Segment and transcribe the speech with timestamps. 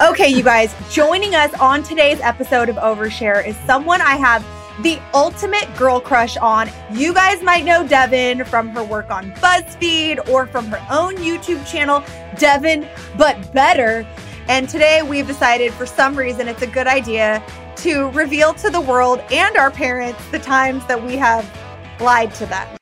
[0.00, 4.42] Okay, you guys, joining us on today's episode of Overshare is someone I have
[4.82, 6.70] the ultimate girl crush on.
[6.90, 11.70] You guys might know Devin from her work on BuzzFeed or from her own YouTube
[11.70, 12.02] channel,
[12.38, 14.06] Devin, but better.
[14.48, 17.42] And today we've decided for some reason it's a good idea
[17.76, 21.44] to reveal to the world and our parents the times that we have
[22.00, 22.79] lied to them.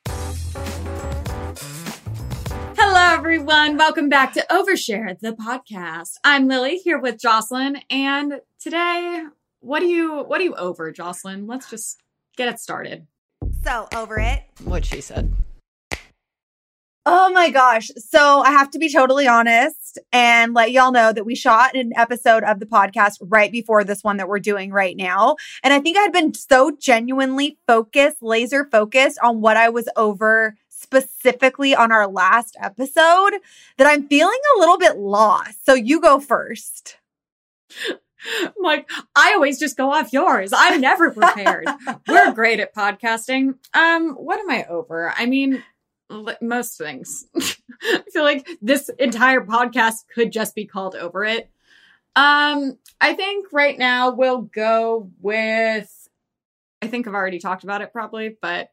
[2.91, 3.77] Hello, everyone.
[3.77, 6.15] Welcome back to Overshare, the podcast.
[6.25, 9.25] I'm Lily here with Jocelyn, and today,
[9.61, 11.47] what do you what do you over, Jocelyn?
[11.47, 12.01] Let's just
[12.39, 13.07] get it started.
[13.63, 14.43] So, over it.
[14.65, 15.31] What she said.
[17.11, 17.91] Oh my gosh.
[17.97, 21.93] So I have to be totally honest and let y'all know that we shot an
[21.97, 25.37] episode of the podcast right before this one that we're doing right now.
[25.63, 30.57] And I think I'd been so genuinely focused, laser focused on what I was over
[30.81, 33.33] specifically on our last episode
[33.77, 35.65] that I'm feeling a little bit lost.
[35.67, 36.97] So you go first.
[38.63, 40.53] like, I always just go off yours.
[40.55, 41.67] I'm never prepared.
[42.09, 43.55] We're great at podcasting.
[43.75, 45.13] Um, what am I over?
[45.17, 45.63] I mean,
[46.41, 47.27] most things.
[47.83, 51.51] I feel like this entire podcast could just be called over it.
[52.17, 55.95] Um, I think right now we'll go with
[56.81, 58.71] I think I've already talked about it probably, but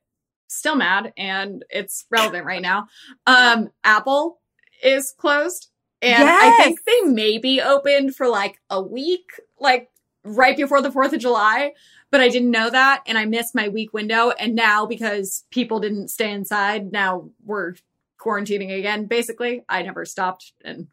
[0.48, 2.88] still mad and it's relevant right now.
[3.28, 4.40] Um, Apple
[4.84, 5.70] is closed
[6.02, 6.44] and Yes.
[6.44, 9.30] I think they may be opened for like a week,
[9.60, 9.90] like
[10.24, 11.74] right before the 4th of July,
[12.12, 14.32] but I didn't know that and I missed my week window.
[14.32, 17.76] And now because people didn't stay inside, now we're
[18.20, 19.06] quarantining again.
[19.06, 20.54] Basically, I never stopped.
[20.64, 20.88] And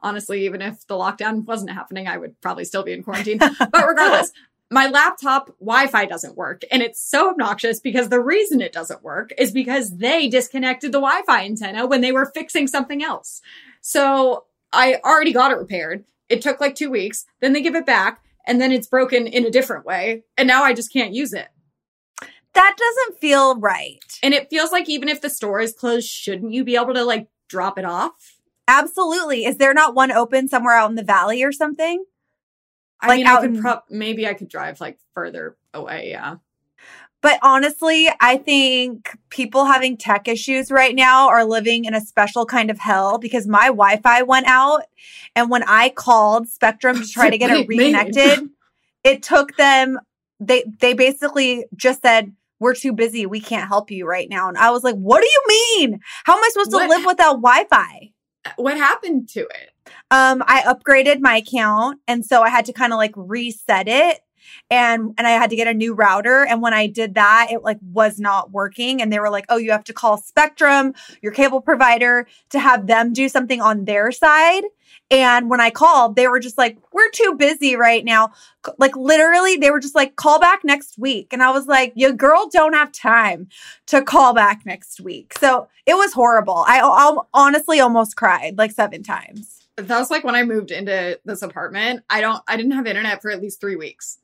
[0.00, 3.38] honestly, even if the lockdown wasn't happening, I would probably still be in quarantine.
[3.58, 4.32] but regardless,
[4.70, 9.32] my laptop Wi-Fi doesn't work and it's so obnoxious because the reason it doesn't work
[9.38, 13.40] is because they disconnected the Wi-Fi antenna when they were fixing something else.
[13.80, 16.04] So I already got it repaired.
[16.28, 17.24] It took like two weeks.
[17.40, 20.24] Then they give it back and then it's broken in a different way.
[20.36, 21.48] And now I just can't use it.
[22.54, 24.00] That doesn't feel right.
[24.22, 27.04] And it feels like even if the store is closed, shouldn't you be able to
[27.04, 28.38] like drop it off?
[28.66, 29.44] Absolutely.
[29.44, 32.04] Is there not one open somewhere out in the valley or something?
[33.00, 36.10] I Like mean, I could prob maybe I could drive like further away.
[36.10, 36.36] Yeah.
[37.22, 42.46] But honestly, I think people having tech issues right now are living in a special
[42.46, 44.82] kind of hell because my Wi Fi went out.
[45.34, 48.48] And when I called Spectrum to try to get it reconnected,
[49.02, 49.98] it took them,
[50.38, 53.26] they, they basically just said, we're too busy.
[53.26, 54.48] We can't help you right now.
[54.48, 56.00] And I was like, what do you mean?
[56.24, 56.88] How am I supposed to What?
[56.90, 58.12] live without Wi Fi?
[58.56, 59.70] What happened to it?
[60.10, 64.20] um i upgraded my account and so i had to kind of like reset it
[64.70, 67.62] and and i had to get a new router and when i did that it
[67.62, 70.92] like was not working and they were like oh you have to call spectrum
[71.22, 74.64] your cable provider to have them do something on their side
[75.10, 78.32] and when i called they were just like we're too busy right now
[78.78, 82.12] like literally they were just like call back next week and i was like your
[82.12, 83.48] girl don't have time
[83.86, 88.72] to call back next week so it was horrible i, I honestly almost cried like
[88.72, 92.02] seven times That was like when I moved into this apartment.
[92.08, 94.18] I don't I didn't have internet for at least three weeks.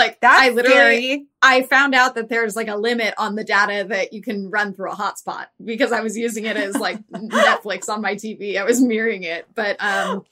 [0.00, 1.26] Like That's I literally scary.
[1.42, 4.74] I found out that there's like a limit on the data that you can run
[4.74, 8.56] through a hotspot because I was using it as like Netflix on my TV.
[8.56, 9.46] I was mirroring it.
[9.54, 10.24] But um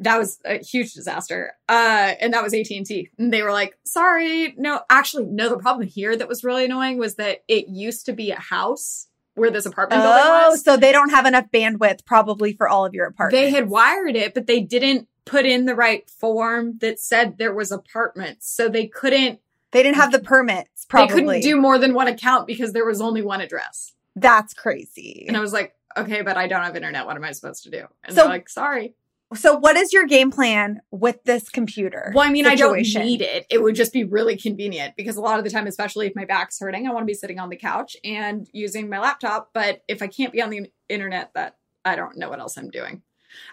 [0.00, 1.52] that was a huge disaster.
[1.68, 3.10] Uh and that was AT&T.
[3.18, 6.98] And they were like, "Sorry, no, actually no, the problem here that was really annoying
[6.98, 10.64] was that it used to be a house where this apartment building Oh, was.
[10.64, 13.40] so they don't have enough bandwidth probably for all of your apartments.
[13.40, 17.54] They had wired it, but they didn't put in the right form that said there
[17.54, 18.50] was apartments.
[18.50, 19.40] So they couldn't
[19.72, 20.86] They didn't have the permits.
[20.86, 23.92] Probably they couldn't do more than one account because there was only one address.
[24.16, 25.24] That's crazy.
[25.28, 27.06] And I was like, okay, but I don't have internet.
[27.06, 27.84] What am I supposed to do?
[28.04, 28.94] And So- they're like, sorry.
[29.34, 32.12] So, what is your game plan with this computer?
[32.14, 33.02] Well, I mean, situation?
[33.02, 33.46] I don't need it.
[33.50, 36.24] It would just be really convenient because a lot of the time, especially if my
[36.24, 39.50] back's hurting, I want to be sitting on the couch and using my laptop.
[39.52, 42.70] But if I can't be on the internet, that I don't know what else I'm
[42.70, 43.02] doing.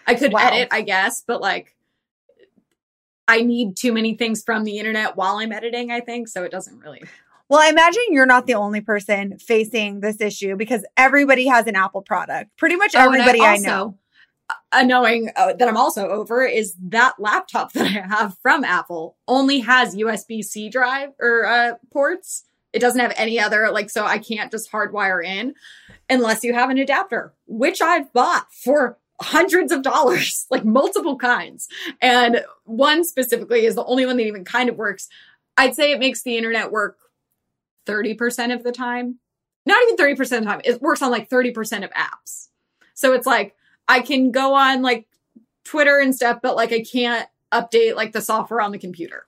[0.08, 0.48] I could Wow.
[0.52, 1.76] edit, I guess, but like
[3.28, 6.28] I need too many things from the internet while I'm editing, I think.
[6.28, 7.04] So it doesn't really.
[7.50, 11.76] Well, I imagine you're not the only person facing this issue because everybody has an
[11.76, 12.56] Apple product.
[12.58, 13.98] Pretty much Oh, everybody I, also- know.
[14.72, 19.62] Annoying uh, that I'm also over is that laptop that I have from Apple only
[19.62, 22.44] has USB C drive or uh, ports.
[22.74, 25.56] It doesn't have any other, like, so I can't just hardwire in
[26.10, 31.68] unless you have an adapter, which I've bought for hundreds of dollars, like multiple kinds.
[32.02, 35.08] And one specifically is the only one that even kind of works.
[35.58, 36.98] I'd say it makes the internet work
[37.86, 39.20] 30% of the time.
[39.66, 40.62] Not even 30% of the time.
[40.64, 42.50] It works on like 30% of apps.
[42.94, 43.56] So it's like
[43.88, 45.08] I can go on like
[45.64, 49.28] Twitter and stuff, but like I can't update like the software on the computer.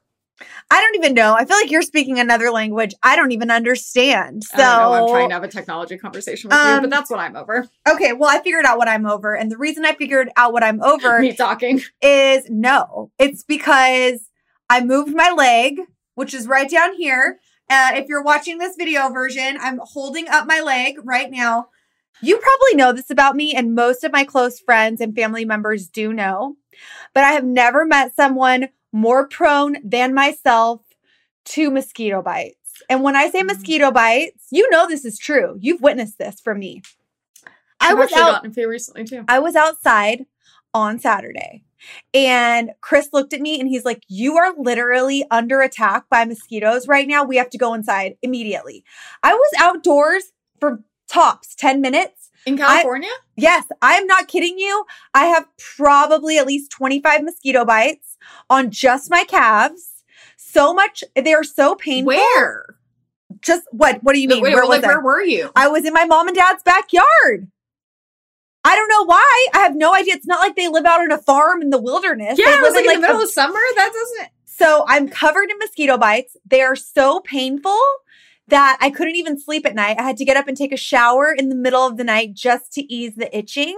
[0.70, 1.34] I don't even know.
[1.34, 4.44] I feel like you're speaking another language I don't even understand.
[4.44, 5.04] So I don't know.
[5.04, 7.68] I'm trying to have a technology conversation with you, Um, but that's what I'm over.
[7.90, 9.36] Okay, well, I figured out what I'm over.
[9.36, 11.82] And the reason I figured out what I'm over Me talking.
[12.02, 14.30] is no, it's because
[14.70, 15.80] I moved my leg,
[16.16, 17.40] which is right down here.
[17.70, 21.68] Uh, if you're watching this video version, I'm holding up my leg right now.
[22.22, 25.88] You probably know this about me, and most of my close friends and family members
[25.88, 26.56] do know,
[27.14, 30.82] but I have never met someone more prone than myself
[31.46, 32.56] to mosquito bites.
[32.90, 33.48] And when I say Mm.
[33.48, 35.58] mosquito bites, you know this is true.
[35.60, 36.82] You've witnessed this from me.
[37.80, 39.24] I I've was out gotten a few recently too.
[39.28, 40.26] I was outside
[40.74, 41.64] on Saturday
[42.14, 46.88] and Chris looked at me and he's like, You are literally under attack by mosquitoes
[46.88, 47.24] right now.
[47.24, 48.84] We have to go inside immediately.
[49.24, 52.27] I was outdoors for tops 10 minutes.
[52.48, 53.10] In California?
[53.36, 54.86] Yes, I'm not kidding you.
[55.14, 55.46] I have
[55.76, 58.18] probably at least 25 mosquito bites
[58.50, 60.04] on just my calves.
[60.38, 62.08] So much, they are so painful.
[62.08, 62.78] Where?
[63.42, 64.02] Just what?
[64.02, 64.42] What do you mean?
[64.42, 64.88] Wait, where like, was I?
[64.88, 65.52] where were you?
[65.56, 67.52] I was in my mom and dad's backyard.
[68.64, 69.48] I don't know why.
[69.54, 70.16] I have no idea.
[70.16, 72.38] It's not like they live out on a farm in the wilderness.
[72.40, 73.60] yeah, They I live was like in the middle a- of summer.
[73.76, 74.30] That doesn't.
[74.46, 76.36] so I'm covered in mosquito bites.
[76.46, 77.80] They are so painful
[78.50, 79.98] that I couldn't even sleep at night.
[80.00, 82.34] I had to get up and take a shower in the middle of the night
[82.34, 83.78] just to ease the itching.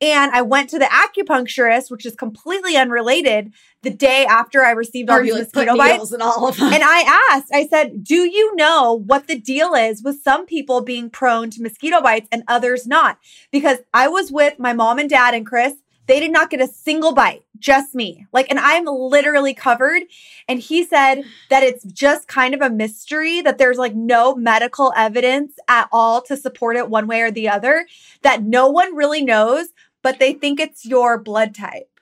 [0.00, 3.52] And I went to the acupuncturist, which is completely unrelated,
[3.82, 6.12] the day after I received all these you like put mosquito bites.
[6.12, 6.72] in all of them.
[6.72, 10.80] And I asked, I said, Do you know what the deal is with some people
[10.80, 13.18] being prone to mosquito bites and others not?
[13.50, 15.74] Because I was with my mom and dad and Chris.
[16.08, 18.26] They did not get a single bite, just me.
[18.32, 20.04] Like, and I'm literally covered.
[20.48, 24.92] And he said that it's just kind of a mystery that there's like no medical
[24.96, 27.86] evidence at all to support it one way or the other,
[28.22, 29.68] that no one really knows,
[30.02, 32.00] but they think it's your blood type,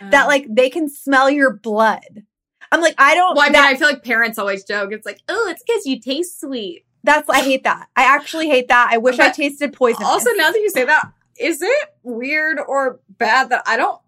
[0.00, 0.08] oh.
[0.10, 2.22] that like they can smell your blood.
[2.70, 3.34] I'm like, I don't.
[3.34, 4.92] Well, I mean, that- I feel like parents always joke.
[4.92, 6.84] It's like, oh, it's because you taste sweet.
[7.02, 7.88] That's I hate that.
[7.94, 8.88] I actually hate that.
[8.90, 10.04] I wish I tasted poison.
[10.04, 14.00] Also, now that you say that, is it weird or bad that I don't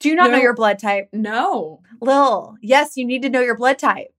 [0.00, 0.42] do you not know No.
[0.42, 2.56] your blood type, No, Lil?
[2.60, 4.12] Yes, you need to know your blood type.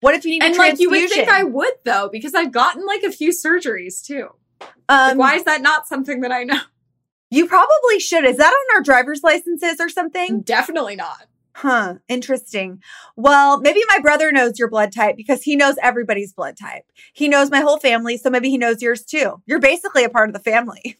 [0.00, 2.86] What if you need And like, you would think I would though, because I've gotten
[2.86, 4.28] like a few surgeries too.
[4.62, 6.60] um, Like, why is that not something that I know?
[7.30, 8.24] You probably should.
[8.24, 10.40] Is that on our driver's licenses or something?
[10.40, 11.26] Definitely not.
[11.54, 11.96] Huh.
[12.08, 12.82] Interesting.
[13.16, 16.84] Well, maybe my brother knows your blood type because he knows everybody's blood type.
[17.12, 19.42] He knows my whole family, so maybe he knows yours too.
[19.46, 20.96] You're basically a part of the family.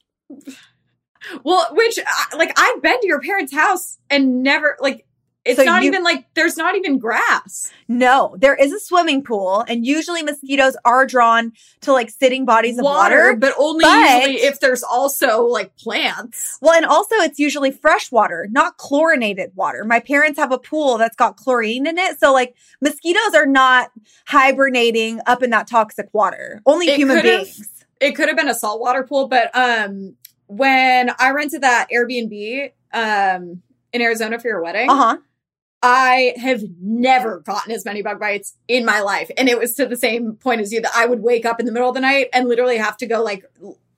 [1.45, 5.07] Well, which uh, like I've been to your parents' house and never like
[5.45, 7.71] it's So not you- even like there's not even grass.
[7.89, 12.79] No, there is a swimming pool, and usually mosquitoes are drawn to like sitting bodies
[12.79, 13.37] of water.
[13.39, 16.59] but only but- usually if there's also like plants.
[16.63, 19.85] Well, and also it's usually fresh water, not chlorinated water.
[19.85, 22.19] My parents have a pool that's got chlorine in it.
[22.19, 23.91] So like mosquitoes are not
[24.27, 26.63] hibernating up in that toxic water.
[26.67, 27.69] Only It human beings.
[28.01, 30.17] It could have been a saltwater pool, but um
[30.51, 35.17] when I rented that Airbnb um in Arizona for your wedding, Uh-huh.
[35.83, 39.31] I have never gotten as many bug bites in my life.
[39.39, 41.65] And it was to the same point as you that I would wake up in
[41.67, 43.45] the middle of the night and literally have to go like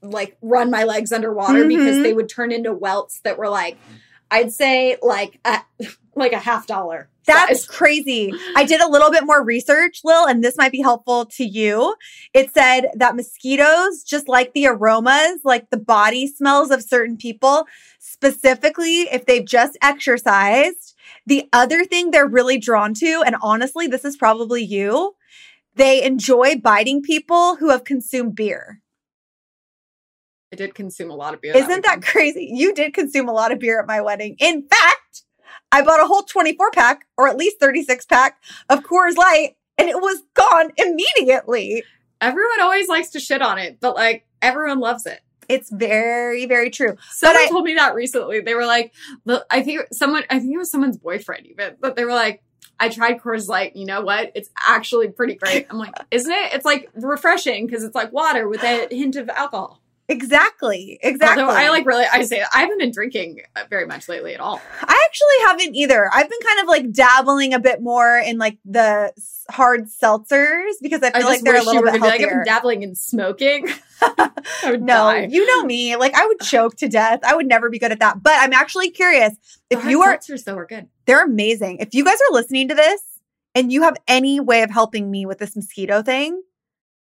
[0.00, 2.02] like run my legs underwater because Mhm.
[2.02, 3.76] they would turn into welts that were like
[4.30, 5.58] I'd say like a,
[6.14, 7.08] like a half dollar.
[7.26, 8.32] That's crazy.
[8.56, 11.94] I did a little bit more research, Lil, and this might be helpful to you.
[12.34, 17.66] It said that mosquitoes, just like the aromas, like the body smells of certain people,
[17.98, 20.94] specifically if they've just exercised,
[21.26, 25.14] the other thing they're really drawn to, and honestly, this is probably you,
[25.74, 28.80] they enjoy biting people who have consumed beer.
[30.52, 31.56] I did consume a lot of beer.
[31.56, 32.02] Isn't that weekend.
[32.04, 32.50] crazy?
[32.52, 34.36] You did consume a lot of beer at my wedding.
[34.38, 35.22] In fact,
[35.72, 39.88] I bought a whole 24 pack or at least 36 pack of Coors Light and
[39.88, 41.82] it was gone immediately.
[42.20, 45.20] Everyone always likes to shit on it, but like everyone loves it.
[45.48, 46.96] It's very, very true.
[47.10, 48.40] Someone I- told me that recently.
[48.40, 48.92] They were like,
[49.50, 52.42] I think someone, I think it was someone's boyfriend even, but they were like,
[52.78, 53.76] I tried Coors Light.
[53.76, 54.32] You know what?
[54.34, 55.66] It's actually pretty great.
[55.70, 56.54] I'm like, isn't it?
[56.54, 59.81] It's like refreshing because it's like water with a hint of alcohol.
[60.12, 60.98] Exactly.
[61.02, 61.42] Exactly.
[61.42, 64.40] Although I like really, I say I haven't been drinking uh, very much lately at
[64.40, 64.60] all.
[64.82, 66.08] I actually haven't either.
[66.12, 69.12] I've been kind of like dabbling a bit more in like the
[69.50, 72.40] hard seltzers because I I feel just like they're a little bit be like, healthier.
[72.40, 73.68] I'm dabbling in smoking.
[74.02, 75.28] I no, die.
[75.30, 75.96] you know me.
[75.96, 77.20] Like I would choke to death.
[77.24, 78.22] I would never be good at that.
[78.22, 79.32] But I'm actually curious
[79.70, 80.88] The if hard you are seltzers though are good.
[81.06, 81.78] they're amazing.
[81.78, 83.00] If you guys are listening to this
[83.54, 86.42] and you have any way of helping me with this mosquito thing,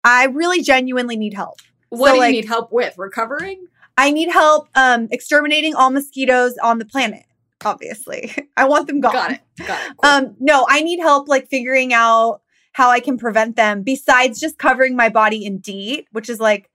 [0.03, 1.59] I really genuinely need help.
[1.91, 2.97] What So, do like- you need help with?
[2.97, 3.67] Recovering?
[3.97, 7.23] I need help um exterminating all mosquitoes on the planet.
[7.63, 8.33] Obviously.
[8.57, 9.13] I want them gone.
[9.13, 9.39] Got it.
[9.67, 9.97] Got it.
[10.01, 10.09] Cool.
[10.11, 12.41] Um no, I need help like figuring out
[12.73, 16.69] how I can prevent them besides just covering my body in DEET, which is like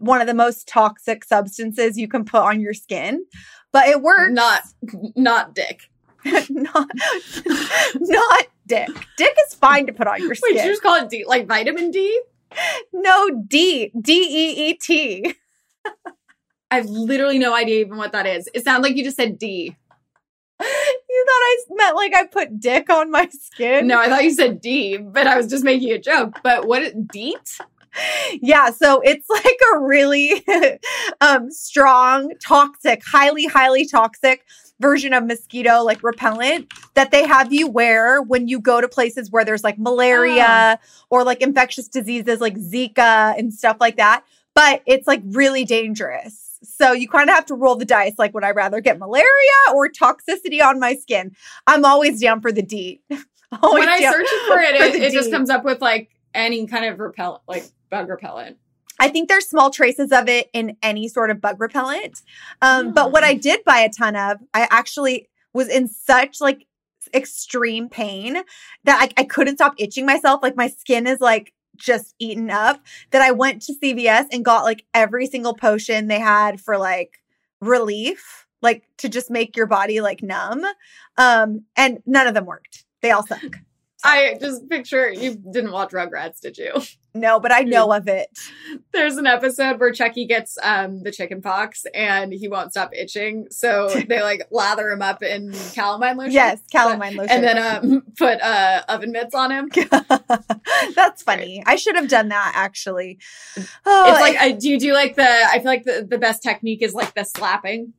[0.00, 3.24] one of the most toxic substances you can put on your skin.
[3.70, 4.32] But it works.
[4.32, 4.62] not,
[5.14, 5.82] not dick.
[6.24, 6.88] not
[7.94, 8.88] not dick.
[9.18, 10.54] Dick is fine to put on your skin.
[10.56, 11.24] did you just call it D?
[11.26, 12.20] Like vitamin D?
[12.92, 13.90] No D.
[14.00, 15.34] D E E T.
[16.70, 18.48] I have literally no idea even what that is.
[18.54, 19.76] It sounded like you just said D.
[20.60, 23.86] You thought I meant like I put dick on my skin?
[23.86, 26.40] No, I thought you said D, but I was just making a joke.
[26.42, 27.58] But what is DEET?
[28.42, 30.44] Yeah, so it's like a really
[31.20, 34.44] um strong, toxic, highly, highly toxic
[34.80, 39.30] version of mosquito like repellent that they have you wear when you go to places
[39.30, 40.76] where there's like malaria ah.
[41.10, 44.24] or like infectious diseases like Zika and stuff like that.
[44.54, 46.58] But it's like really dangerous.
[46.62, 48.14] So you kind of have to roll the dice.
[48.18, 49.24] Like, would I rather get malaria
[49.72, 51.36] or toxicity on my skin?
[51.66, 53.00] I'm always down for the D.
[53.08, 56.86] when I search for it, for it, it just comes up with like any kind
[56.86, 58.56] of repellent, like bug repellent.
[58.98, 62.22] I think there's small traces of it in any sort of bug repellent.
[62.62, 66.66] Um, But what I did buy a ton of, I actually was in such like
[67.14, 68.42] extreme pain
[68.84, 70.42] that I, I couldn't stop itching myself.
[70.42, 74.64] Like my skin is like just eaten up that I went to CVS and got
[74.64, 77.18] like every single potion they had for like
[77.60, 80.64] relief, like to just make your body like numb.
[81.16, 82.84] Um, and none of them worked.
[83.00, 83.58] They all suck.
[84.04, 86.72] I just picture you didn't watch Rugrats, did you?
[87.14, 88.28] No, but I know of it.
[88.92, 93.48] There's an episode where Chucky gets um the chicken pox and he won't stop itching.
[93.50, 96.32] So they like lather him up in calamine lotion.
[96.32, 97.30] Yes, calamine lotion.
[97.30, 99.68] And then um put uh oven mitts on him.
[100.94, 101.62] That's funny.
[101.66, 103.18] I should have done that actually.
[103.84, 106.42] Oh, It's like I do you do like the I feel like the, the best
[106.42, 107.94] technique is like the slapping.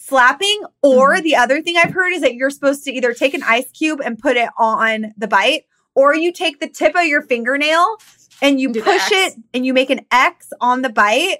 [0.00, 1.22] Slapping, or Mm-hmm.
[1.24, 4.00] the other thing I've heard is that you're supposed to either take an ice cube
[4.04, 5.64] and put it on the bite,
[5.94, 7.96] or you take the tip of your fingernail
[8.40, 11.38] and you Do push it and you make an X on the bite.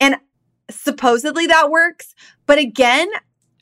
[0.00, 0.16] And
[0.70, 2.14] supposedly that works.
[2.46, 3.08] But again,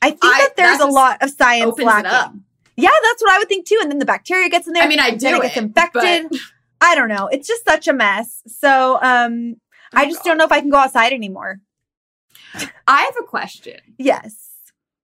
[0.01, 2.05] I think I- that there's that a lot of science lacking.
[2.11, 2.33] up.
[2.77, 3.79] Yeah, that's what I would think too.
[3.81, 4.83] And then the bacteria gets in there.
[4.83, 6.27] I mean I do it gets infected.
[6.29, 6.39] but-
[6.79, 7.27] I don't know.
[7.27, 8.43] It's just such a mess.
[8.47, 9.55] So um
[9.93, 11.59] I Oh, just don't know if I can go outside anymore.
[12.87, 13.79] I have a question.
[13.97, 14.47] Yes.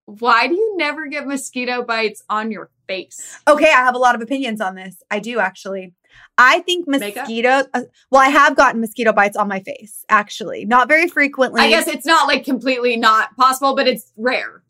[0.06, 3.40] Why do you never get mosquito bites on your face?
[3.48, 5.02] Okay, I have a lot of opinions on this.
[5.10, 5.94] I do actually.
[6.38, 7.24] I think Makeup?
[7.24, 7.64] mosquito.
[7.74, 10.04] Uh, well, I have gotten mosquito bites on my face.
[10.10, 11.62] Actually, not very frequently.
[11.62, 14.62] I guess it's not like completely not possible, but it's rare.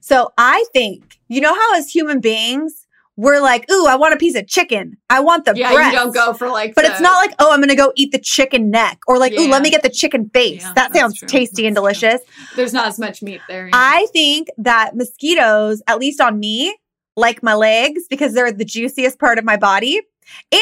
[0.00, 0.30] so.
[0.36, 4.34] I think you know how as human beings we're like, "Ooh, I want a piece
[4.36, 4.96] of chicken.
[5.10, 7.34] I want the yeah, breast." you don't go for like But the- it's not like,
[7.38, 9.82] oh, I'm going to go eat the chicken neck or like, ooh, let me get
[9.82, 10.62] the chicken face.
[10.62, 11.28] Yeah, that sounds true.
[11.28, 12.08] tasty and That's true.
[12.08, 12.20] delicious.
[12.56, 13.66] there's not as much meat there.
[13.66, 13.72] yeah.
[13.74, 16.76] I think that mosquitoes, at least on me,
[17.16, 20.00] like my legs because they're the juiciest part of my body.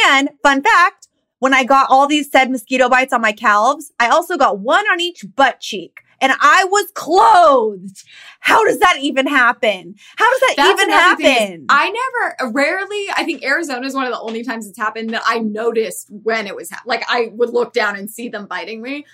[0.09, 1.07] And fun fact,
[1.39, 4.85] when I got all these said mosquito bites on my calves, I also got one
[4.91, 6.01] on each butt cheek.
[6.21, 8.05] And I was clothed.
[8.41, 9.95] How does that even happen?
[10.17, 11.67] How does that That's even another thing is happen?
[11.69, 15.23] I never, rarely, I think Arizona is one of the only times it's happened that
[15.27, 18.83] I noticed when it was, hap- like I would look down and see them biting
[18.83, 19.07] me.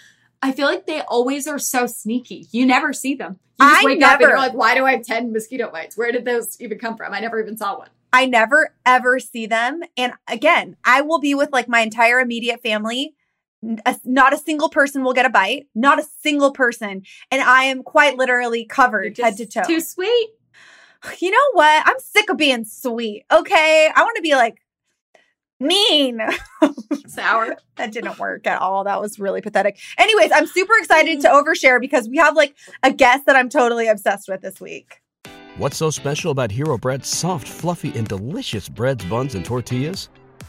[0.42, 2.46] I feel like they always are so sneaky.
[2.52, 3.38] You never see them.
[3.58, 5.70] You just I wake up and never- you're like, why do I have 10 mosquito
[5.70, 5.96] bites?
[5.96, 7.12] Where did those even come from?
[7.12, 7.88] I never even saw one.
[8.12, 9.82] I never ever see them.
[9.96, 13.14] And again, I will be with like my entire immediate family.
[13.66, 17.02] N- a- not a single person will get a bite, not a single person.
[17.30, 19.62] And I am quite literally You're covered head to toe.
[19.66, 20.28] Too sweet.
[21.18, 21.82] you know what?
[21.86, 23.24] I'm sick of being sweet.
[23.32, 23.90] Okay.
[23.94, 24.58] I want to be like
[25.58, 26.20] Mean.
[27.06, 27.56] Sour.
[27.76, 28.84] that didn't work at all.
[28.84, 29.78] That was really pathetic.
[29.98, 33.88] Anyways, I'm super excited to overshare because we have like a guest that I'm totally
[33.88, 35.00] obsessed with this week.
[35.56, 40.10] What's so special about Hero Bread's soft, fluffy, and delicious breads, buns, and tortillas?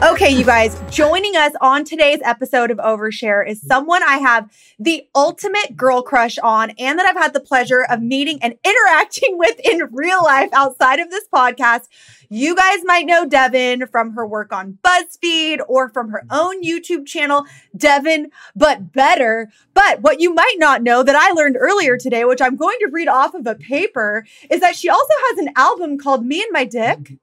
[0.00, 5.02] Okay, you guys, joining us on today's episode of Overshare is someone I have the
[5.12, 9.58] ultimate girl crush on and that I've had the pleasure of meeting and interacting with
[9.64, 11.88] in real life outside of this podcast.
[12.30, 17.04] You guys might know Devin from her work on BuzzFeed or from her own YouTube
[17.04, 17.44] channel,
[17.76, 19.50] Devin, but better.
[19.74, 22.90] But what you might not know that I learned earlier today, which I'm going to
[22.92, 26.52] read off of a paper, is that she also has an album called Me and
[26.52, 27.14] My Dick.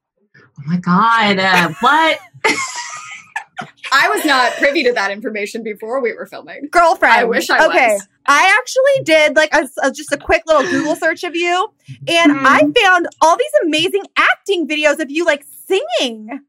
[0.58, 2.20] Oh my god, uh, what?
[3.92, 6.68] I was not privy to that information before we were filming.
[6.72, 7.14] girlfriend.
[7.14, 7.70] I wish I was.
[7.76, 7.94] okay.
[7.94, 8.08] was.
[8.26, 11.70] I actually did like a, a- just a quick little Google search of you,
[12.08, 12.44] and Mhm.
[12.46, 16.42] I found all these amazing acting videos of you like singing.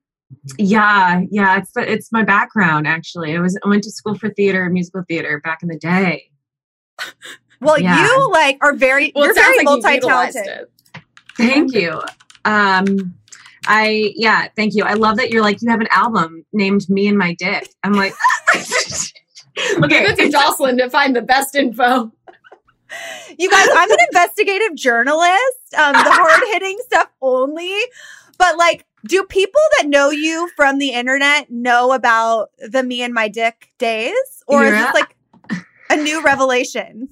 [0.58, 3.36] yeah, yeah, it's it's my background actually.
[3.36, 6.30] I was I went to school for theater, musical theater back in the day.
[7.60, 8.04] Well, Yeah.
[8.04, 10.46] you like are very Well, you're very like multi talented.
[10.46, 10.70] it.
[11.36, 12.00] Thank you.
[12.44, 13.14] Um
[13.66, 14.84] I yeah, thank you.
[14.84, 17.68] I love that you're like you have an album named Me and My Dick.
[17.82, 18.14] I'm like
[19.54, 22.12] Give it to Jocelyn to find the best info.
[23.38, 25.74] You guys, I'm an investigative journalist.
[25.76, 27.74] Um, the hard hitting stuff only,
[28.38, 28.84] but like.
[29.06, 33.68] Do people that know you from the internet know about the me and my dick
[33.78, 34.12] days?
[34.48, 34.86] Or is Yeah.
[34.86, 35.16] this like
[35.90, 37.08] a new revelation?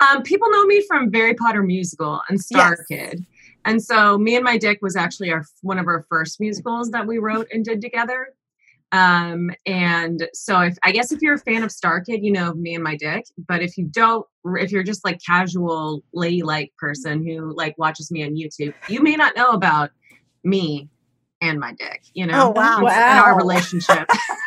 [0.00, 2.86] Um, people know me from Harry Potter musical and Star Yes.
[2.88, 3.26] Kid.
[3.64, 7.06] And so Me and My Dick was actually our one of our first musicals that
[7.06, 8.28] we wrote and did together.
[8.92, 12.74] Um, and so if I guess if you're a fan of StarKid, you know Me
[12.74, 13.24] and My Dick.
[13.48, 18.22] But if you don't, if you're just like casual ladylike person who like watches me
[18.22, 19.90] on YouTube, you may not know about
[20.44, 20.88] me
[21.42, 22.48] and my dick, you know?
[22.48, 22.78] Oh, wow.
[22.86, 24.08] And our relationship.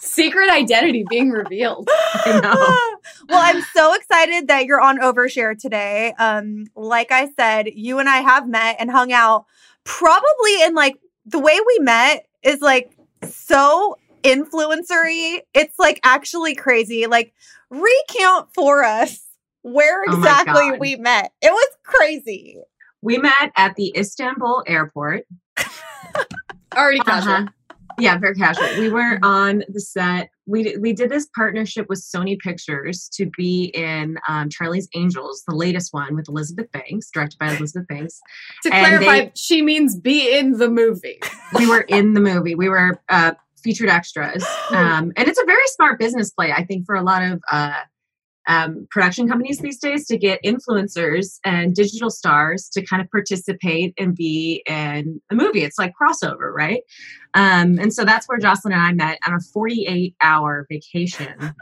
[0.00, 1.88] Secret identity being revealed.
[2.14, 2.98] I know.
[3.28, 6.14] well, I'm so excited that you're on Overshare today.
[6.18, 9.44] Um, like I said, you and I have met and hung out
[9.84, 12.96] probably in like the way we met is like
[13.28, 15.40] so influencery.
[15.54, 17.06] It's like actually crazy.
[17.06, 17.34] Like
[17.70, 19.26] recount for us
[19.62, 20.80] where Oh exactly God.
[20.80, 21.32] we met.
[21.42, 22.58] It was crazy.
[23.02, 25.26] We met at the Istanbul airport.
[26.74, 27.32] Already casual.
[27.32, 27.46] Uh-huh.
[28.00, 28.66] Yeah, very casual.
[28.78, 30.30] We were on the set.
[30.46, 35.54] We we did this partnership with Sony Pictures to be in um, Charlie's Angels, the
[35.54, 38.20] latest one with Elizabeth Banks, directed by Elizabeth Banks.
[38.64, 41.20] To And clarify, they- she means be in the movie.
[41.54, 42.54] We were in the movie.
[42.54, 43.32] We were uh,
[43.62, 47.22] featured extras, um, and it's a very smart business play, I think, for a lot
[47.22, 47.80] of uh,
[48.48, 53.94] um, production companies these days to get influencers and digital stars to kind of participate
[53.98, 55.62] and be in a movie.
[55.62, 56.82] It's like crossover, right?
[57.34, 61.54] Um, and so that's where Jocelyn and I met on a 48 hour vacation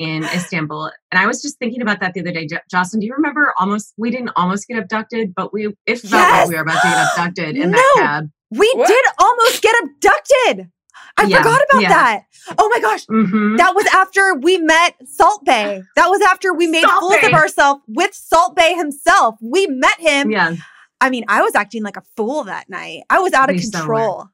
[0.00, 0.90] in Istanbul.
[1.12, 2.46] And I was just thinking about that the other day.
[2.46, 6.12] Jo- Jocelyn, do you remember almost, we didn't almost get abducted, but we, it felt
[6.12, 6.40] Yes!
[6.40, 8.30] like we were about to get abducted in that cab.
[8.50, 8.88] We What?
[8.88, 10.70] did almost get abducted.
[11.16, 11.88] I Yeah, forgot about yeah.
[11.88, 12.24] that.
[12.58, 13.04] Oh my gosh.
[13.06, 15.82] hmm That was after we met Salt Bae.
[15.96, 17.26] That was after we made Salt fools Bae.
[17.28, 19.36] of ourselves with Salt Bae himself.
[19.40, 20.30] We met him.
[20.30, 20.54] Yeah.
[21.00, 23.02] I mean, I was acting like a fool that night.
[23.10, 23.70] I was out of We were.
[23.70, 24.28] control.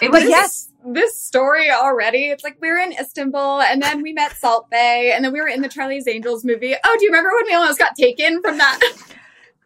[0.00, 4.02] It But was, yes, This story already, it's like we were in Istanbul and then
[4.02, 6.74] we met Salt Bae and then we were in the Charlie's Angels movie.
[6.84, 8.80] Oh, do you remember when we almost got taken from that?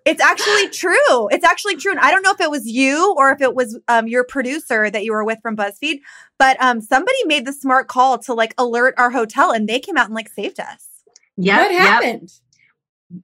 [0.07, 1.29] it's actually true.
[1.29, 1.91] It's actually true.
[1.91, 4.91] And I don't know if it was you or if it was um, your producer
[4.91, 6.01] that you were with from BuzzFeed,
[6.39, 9.99] but um, somebody made the smart call to like alert our hotel and they came
[9.99, 10.89] out and like saved us.
[11.37, 11.59] Yeah.
[11.59, 11.83] what yep.
[11.83, 12.33] happened?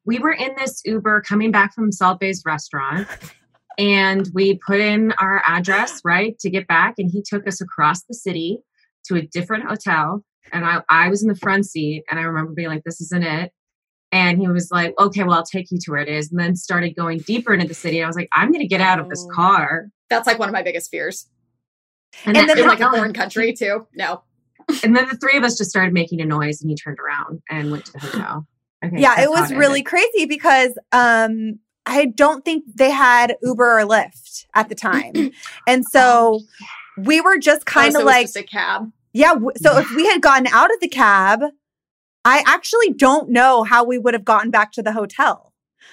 [0.04, 3.08] we were in this Uber coming back from Salt Bae's restaurant,
[3.78, 8.04] and we put in our address right to get back, and he took us across
[8.04, 8.58] the city
[9.06, 12.52] to a different hotel and I, I was in the front seat and I remember
[12.52, 13.52] being like, this isn't it.
[14.12, 16.30] And he was like, okay, well, I'll take you to where it is.
[16.30, 18.02] And then started going deeper into the city.
[18.02, 19.34] I was like, I'm going to get out of this Oh.
[19.34, 19.88] car.
[20.10, 21.26] That's like one of my biggest fears.
[22.26, 23.86] And, And then, then In like a and foreign country too.
[23.94, 24.22] No.
[24.84, 27.40] And then the three of us just started making a noise and he turned around
[27.50, 28.46] and went to the hotel.
[28.84, 29.58] Okay, yeah, it was ended.
[29.58, 35.12] really crazy because um I don't think they had Uber or Lyft at the time.
[35.66, 36.40] and so
[36.98, 38.92] we were just kind Oh, so of it was like just a cab.
[39.12, 39.32] Yeah.
[39.34, 41.40] w- So if we had gotten out of the cab,
[42.24, 45.52] I actually don't know how we would have gotten back to the hotel.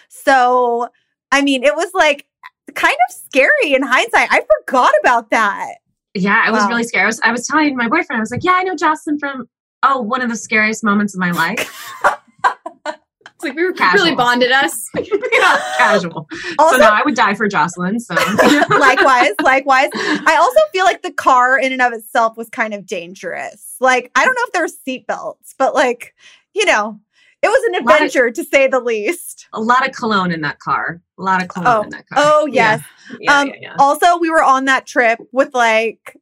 [0.10, 0.90] So,
[1.32, 2.28] I mean, it was like
[2.76, 4.30] kind of scary in hindsight.
[4.32, 5.76] I forgot about that.
[6.14, 6.70] Yeah, I was Wow.
[6.70, 7.04] really scared.
[7.04, 9.48] I was, I was telling my boyfriend, I was like, yeah, I know Jocelyn from,
[9.84, 11.94] oh, one of the scariest moments of my life.
[13.40, 14.04] It's like we were Casual.
[14.04, 14.90] really bonded us.
[14.98, 16.28] yeah, casual.
[16.58, 17.98] Also, so no, I would die for Jocelyn.
[18.02, 18.14] So
[18.70, 19.90] likewise, likewise.
[19.96, 23.76] I also feel like the car in and of itself was kind of dangerous.
[23.80, 26.14] Like, I don't know if there were seatbelts, but like,
[26.54, 27.00] you know,
[27.42, 29.48] it was an Lot of- adventure to say the least.
[29.54, 31.02] a lot of cologne in that car.
[31.18, 32.22] A lot of cologne Oh, in that car.
[32.22, 32.84] Oh, yes.
[33.12, 33.76] Yeah, yeah, um, yeah, yeah.
[33.80, 36.18] Also, we were on that trip with like,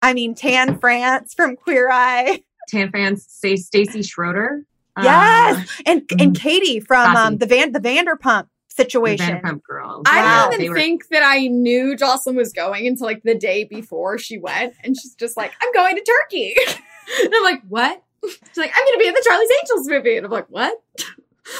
[0.00, 2.42] I mean, Tan France from Queer Eye.
[2.68, 4.64] Tan France, say Stassi Schroeder.
[5.00, 6.38] Yes, Uh, and and Mhm.
[6.40, 9.36] Katie from um, the Van the Vanderpump the situation.
[9.38, 10.02] Vanderpump girl.
[10.06, 10.50] I Wow.
[10.50, 14.18] didn't even were- think that I knew Jocelyn was going until like the day before
[14.18, 14.74] she went.
[14.82, 16.54] And she's just like, I'm going to Turkey.
[17.24, 18.02] and I'm like, what?
[18.24, 20.16] She's like, I'm going to be in the Charlie's Angels movie.
[20.16, 20.80] And I'm like, what?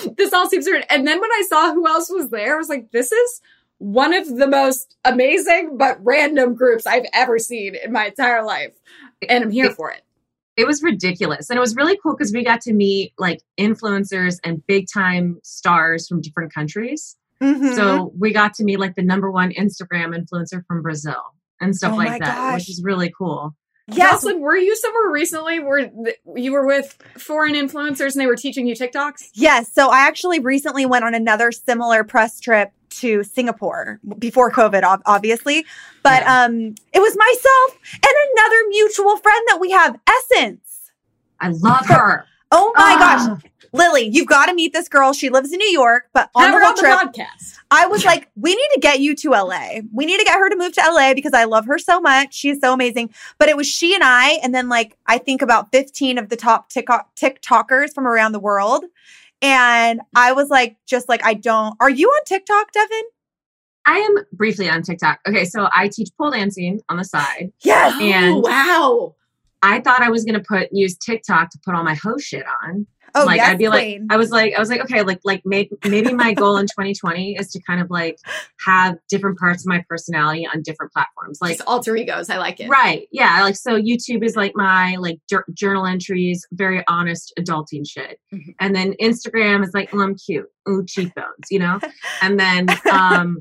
[0.16, 0.85] this all seems weird.
[0.90, 3.40] And then when I saw who else was there, I was like, this is
[3.79, 8.73] one of the most amazing but random groups I've ever seen in my entire life.
[9.29, 10.03] And I'm here for it.
[10.56, 14.38] It was ridiculous and it was really cool because we got to meet like influencers
[14.44, 17.74] and big time stars from different countries Mhm.
[17.74, 21.22] so we got to meet like the number one instagram influencer from brazil
[21.60, 22.54] and stuff Oh like that gosh.
[22.60, 23.54] which is really cool
[23.96, 25.90] yes, Jocelyn, were you somewhere recently where
[26.37, 29.31] you were with foreign influencers and they were teaching you TikToks?
[29.35, 29.72] yes.
[29.72, 35.64] So I actually recently went on another similar press trip to Singapore before COVID, obviously,
[36.02, 40.90] but um, it was myself and another mutual friend that we have, Essence.
[41.40, 42.98] i love her Oh my Ah.
[43.38, 45.12] gosh, Lily, you've got to meet this girl.
[45.12, 47.56] She lives in New York, but on Have the her whole on the trip, podcast.
[47.70, 49.80] I was like, we need to get you to LA.
[49.92, 52.35] We need to get her to move to LA because I love her so much.
[52.35, 53.14] She's so amazing.
[53.38, 56.37] But it was she and I, and then like I think about 15 of the
[56.37, 58.85] top TikTok TikTokers from around the world.
[59.40, 61.74] And I was like, just like, I don't.
[61.80, 63.02] Are you on TikTok, Devin?
[63.85, 67.92] i am briefly on tiktok okay so i teach pole dancing on the side Yes.
[68.00, 69.14] And- oh, wow.
[69.61, 72.44] i thought i was going to put use tiktok to put all my host shit
[72.62, 74.01] on Oh, like yes, I'd be queen.
[74.03, 76.66] like, I was like, I was like, okay, like, like maybe, maybe my goal in
[76.66, 78.16] 2020 is to kind of like
[78.64, 81.38] have different parts of my personality on different platforms.
[81.42, 82.31] Like, Like alter egos.
[82.31, 82.68] I like it.
[82.68, 87.87] right, yeah, like so YouTube is like my like jour- journal entries, very honest adulting
[87.88, 88.55] shit, Mhm.
[88.61, 91.81] and then Instagram is like, oh, I'm cute, ooh, cheekbones, you know,
[92.22, 93.40] and then um,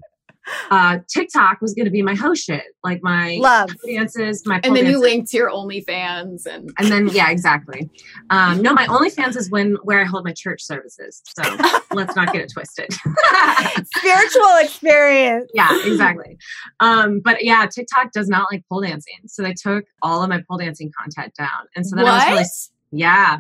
[0.72, 3.70] uh, TikTok was going to be my host shit, like my Love.
[3.86, 5.02] dances, my And then you dances.
[5.02, 7.90] link to your OnlyFans and And then yeah, exactly.
[8.30, 11.22] Um, no, my OnlyFans is when where I hold my church services.
[11.28, 11.44] So
[11.94, 12.92] let's not get it twisted.
[13.98, 15.50] Spiritual experience.
[15.54, 16.38] yeah, exactly.
[16.80, 20.44] Um, but yeah, TikTok does not like pole dancing, so they took all of my
[20.48, 23.38] pole dancing content down, and so then I was really yeah.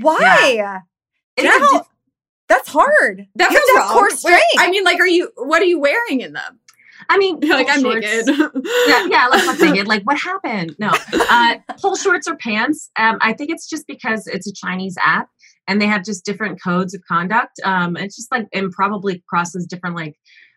[0.00, 0.80] Why?
[1.36, 1.86] It's a how- diff-
[2.50, 3.26] That's hard.
[3.34, 3.98] That's, You have feels to have wrong.
[3.98, 4.44] core Wait, strength.
[4.58, 5.30] I mean, like, are you?
[5.36, 6.58] What are you wearing in them?
[7.08, 8.28] I mean, like, I'm shorts- naked.
[8.86, 9.86] yeah, yeah, like what's naked?
[9.94, 10.76] Like what happened?
[10.78, 12.90] No, uh, pole shorts or pants.
[12.98, 15.28] Um, I think it's just because it's a Chinese app
[15.66, 17.58] and they have just different codes of conduct.
[17.64, 20.16] Um, it's just like and probably crosses different like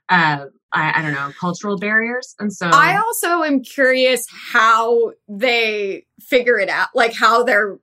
[0.10, 6.06] uh, I, I don't know cultural barriers, and so I also am curious how they
[6.20, 7.78] figure it out, like how they're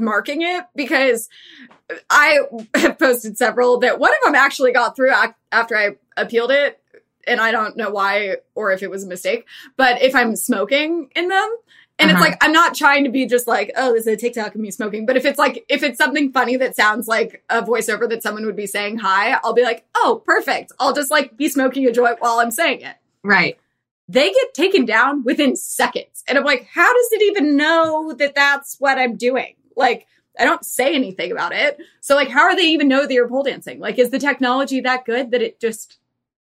[0.00, 1.28] marking it, because
[2.10, 2.40] I
[2.74, 5.12] have posted several that one of them actually got through
[5.52, 6.80] after I appealed it,
[7.26, 9.46] and I don't know why or if it was a mistake.
[9.76, 11.56] But if I'm smoking in them.
[11.96, 12.18] And Uh-huh.
[12.18, 14.60] it's like I'm not trying to be just like, oh, this is a TikTok of
[14.60, 15.06] me smoking.
[15.06, 18.44] But if it's like if it's something funny that sounds like a voiceover that someone
[18.46, 20.72] would be saying hi, I'll be like, oh, perfect.
[20.80, 23.56] I'll just like be smoking a joint while I'm saying it right.
[24.08, 26.24] they get taken down within seconds.
[26.26, 29.54] And I'm like, how does it even know that that's what I'm doing?
[29.76, 30.06] Like,
[30.38, 31.78] I don't say anything about it.
[32.00, 33.78] So, like, how are they even know that you're pole dancing?
[33.78, 35.98] Like, is the technology that good that it just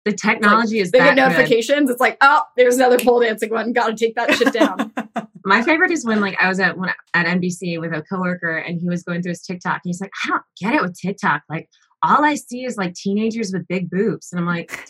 [0.05, 1.35] The technology is they that get good.
[1.37, 1.90] notifications?
[1.90, 3.72] It's like, oh, there's another pole dancing one.
[3.72, 4.92] Got to take that shit down.
[5.44, 8.81] My favorite is when like I was at when, at NBC with a coworker and
[8.81, 11.42] he was going through his TikTok and he's like, I don't get it with TikTok.
[11.48, 11.68] Like
[12.02, 14.88] all I see is like teenagers with big boobs, and I'm like,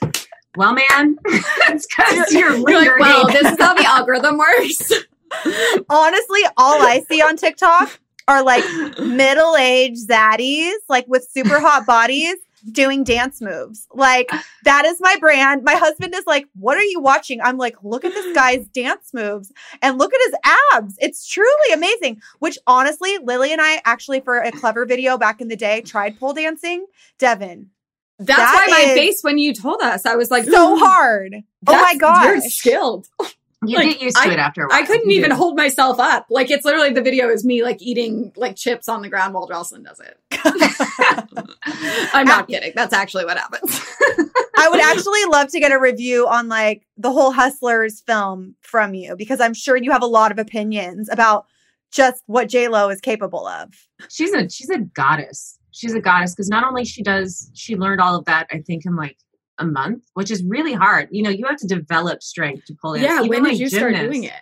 [0.57, 4.91] well, man, it's because you're You're like, well, this is how the algorithm works.
[5.91, 8.65] Honestly, all I see on TikTok are like
[8.99, 12.37] middle aged zaddies, like with super hot bodies
[12.73, 13.87] doing dance moves.
[13.95, 14.31] Like
[14.65, 15.63] that is my brand.
[15.63, 19.11] My husband is like, "What are you watching?" I'm like, "Look at this guy's dance
[19.15, 20.35] moves and look at his
[20.75, 20.97] abs.
[20.99, 25.49] It's truly amazing." Which honestly, Lily and I actually for a Clevver video back in
[25.49, 26.87] the day tried pole dancing.
[27.19, 27.71] Devin,
[28.19, 31.37] That's That why my face when you told us, I was like, so hard.
[31.67, 33.09] Oh my god, You're skilled.
[33.65, 34.79] You Like, get used to I- it after a while.
[34.79, 35.37] I couldn't You even do.
[35.37, 36.27] hold myself up.
[36.29, 39.47] Like it's literally the video is me like eating like chips on the ground while
[39.49, 40.19] Jocelyn does it.
[42.13, 42.73] I'm not kidding.
[42.75, 43.81] That's actually what happens.
[44.59, 48.95] I would actually love to get a review on like the whole Hustlers film from
[48.95, 51.47] you because I'm sure you have a lot of opinions about
[51.93, 53.73] just what J Lo is capable of.
[54.11, 55.59] she's a she's a goddess.
[55.73, 58.85] She's a goddess because not only she does she learned all of that I think
[58.87, 59.17] in like
[59.59, 61.09] a month, which is really hard.
[61.11, 63.03] You know, you have to develop strength to pull it.
[63.03, 64.33] yeah, Even when did you start doing it?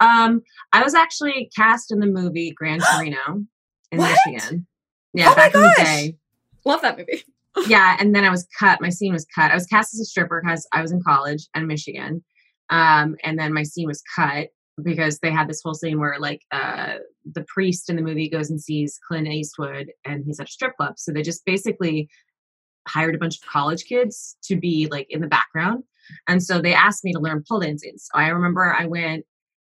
[0.00, 3.44] Um, I was actually cast in the movie Gran Torino
[3.90, 4.18] in What?
[4.26, 4.66] Michigan.
[5.14, 6.16] Yeah, Oh back in the day.
[6.64, 7.22] Love that movie.
[7.68, 8.80] yeah, and then I was cut.
[8.80, 9.50] My scene was cut.
[9.50, 12.24] I was cast as a stripper because I was in college in Michigan,
[12.70, 14.48] um, and then my scene was cut
[14.82, 16.94] because they had this whole scene where like uh,
[17.30, 20.76] the priest in the movie goes and sees Clint Eastwood, and he's at a strip
[20.76, 20.94] club.
[20.96, 22.08] So they just basically
[22.88, 25.84] hired a bunch of college kids to be like in the background,
[26.28, 27.94] and so they asked me to learn pole dancing.
[27.96, 29.24] So I remember I went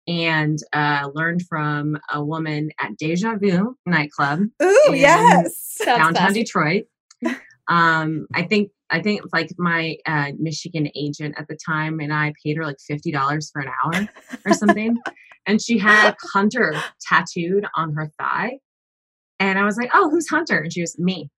[0.08, 5.78] and uh, learned from a woman at Deja Vu nightclub Ooh, yes.
[5.84, 6.84] downtown Detroit.
[7.68, 12.32] um, I think I think like my uh, Michigan agent at the time and I
[12.44, 14.08] paid her like fifty dollars for an hour
[14.44, 14.96] or something,
[15.46, 18.58] and she had Hunter tattooed on her thigh,
[19.38, 21.30] and I was like, "Oh, who's Hunter?" And she was me.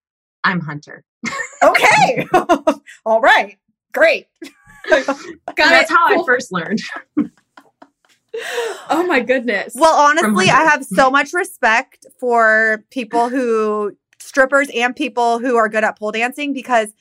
[0.42, 1.04] I'm Hunter.
[1.70, 2.28] Okay.
[3.06, 3.58] All right.
[3.92, 4.26] Great.
[4.90, 5.06] Got
[5.56, 5.94] That's it.
[5.96, 6.80] how I first learned.
[8.90, 9.74] Oh my goodness.
[9.76, 15.68] Well, honestly, I have so much respect for people who strippers and people who are
[15.68, 16.92] good at pole dancing because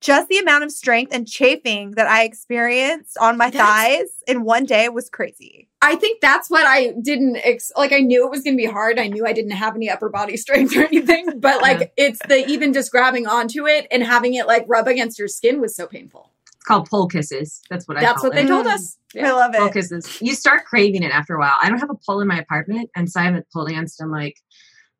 [0.00, 4.42] just the amount of strength and chafing that I experienced on my That's- thighs in
[4.44, 5.68] one day was crazy.
[5.82, 7.92] I think that's what I didn't ex- like.
[7.92, 8.98] I knew it was going to be hard.
[8.98, 12.46] I knew I didn't have any upper body strength or anything, but like it's the
[12.48, 15.86] even just grabbing onto it and having it like rub against your skin was so
[15.86, 16.30] painful.
[16.54, 17.60] It's called pole kisses.
[17.70, 18.00] That's what I.
[18.00, 18.96] That's call what they told us.
[19.16, 19.72] I love pole it.
[19.74, 20.20] kisses.
[20.20, 21.54] You start craving it after a while.
[21.62, 24.10] I don't have a pole in my apartment, and so I haven't pole danced in
[24.10, 24.36] like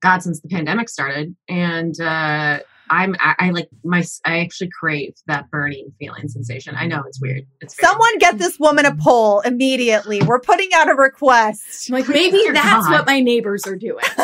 [0.02, 1.34] God since the pandemic started.
[1.48, 6.74] And uh, I'm I, I like my I actually crave that burning feeling sensation.
[6.76, 7.46] I know it's weird.
[7.60, 10.22] It's very- Someone get this woman a pole immediately.
[10.22, 11.88] We're putting out a request.
[11.88, 12.92] I'm like maybe that's God.
[12.92, 14.04] what my neighbors are doing.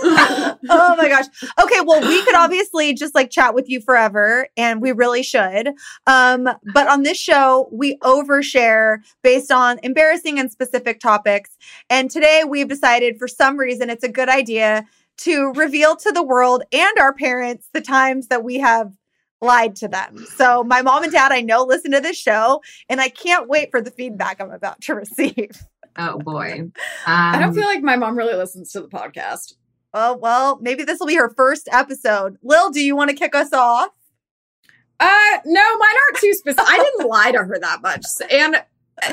[0.00, 1.26] oh my gosh.
[1.62, 5.72] Okay, well, we could obviously just like chat with you forever, and we really should.
[6.06, 11.56] Um, but on this show, we overshare based on embarrassing and specific topics.
[11.90, 14.86] And today we've decided for some reason it's a good idea
[15.18, 18.92] to reveal to the world and our parents the times that we have
[19.40, 20.24] lied to them.
[20.36, 23.70] So my mom and dad, I know, listen to this show, and I can't wait
[23.70, 25.50] for the feedback I'm about to receive.
[25.96, 26.60] Oh boy.
[26.60, 26.72] Um,
[27.06, 29.54] I don't feel like my mom really listens to the podcast.
[29.94, 32.38] Oh, well, maybe this will be her first episode.
[32.42, 33.90] Lil, do you want to kick us off?
[35.00, 36.64] Uh, no, mine aren't too specific.
[36.68, 38.62] I didn't lie to her that much, and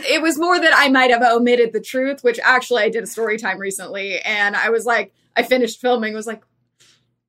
[0.09, 2.23] it was more that I might have omitted the truth.
[2.23, 6.13] Which actually, I did a story time recently, and I was like, I finished filming,
[6.13, 6.43] was like,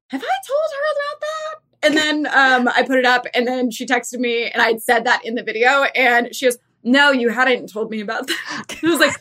[0.09, 1.55] have I told her about that?
[1.83, 4.83] And then um, I put it up, and then she texted me, and I had
[4.83, 8.65] said that in the video, and she goes, "No, you hadn't told me about that."
[8.83, 9.15] I was like,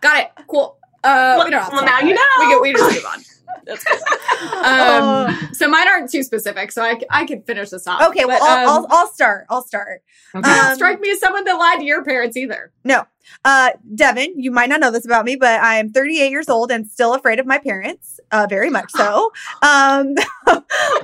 [0.00, 2.20] "Got it, cool." Uh, we don't Well, now you know.
[2.38, 3.20] We can, we just move on.
[3.66, 4.58] That's cool.
[4.58, 8.02] Um, so mine aren't too specific, so I, I could finish this off.
[8.08, 9.46] Okay, well, But, I'll, um, I'll, I'll start.
[9.48, 10.02] I'll start.
[10.34, 10.50] okay.
[10.50, 12.72] um, strike me as someone that lied to your parents either.
[12.84, 13.06] No.
[13.44, 16.70] Uh, Devin, you might not know this about me, but I am 38 years old
[16.70, 18.13] and still afraid of my parents.
[18.30, 19.32] Uh, very much so.
[19.62, 20.14] Um,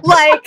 [0.03, 0.47] like,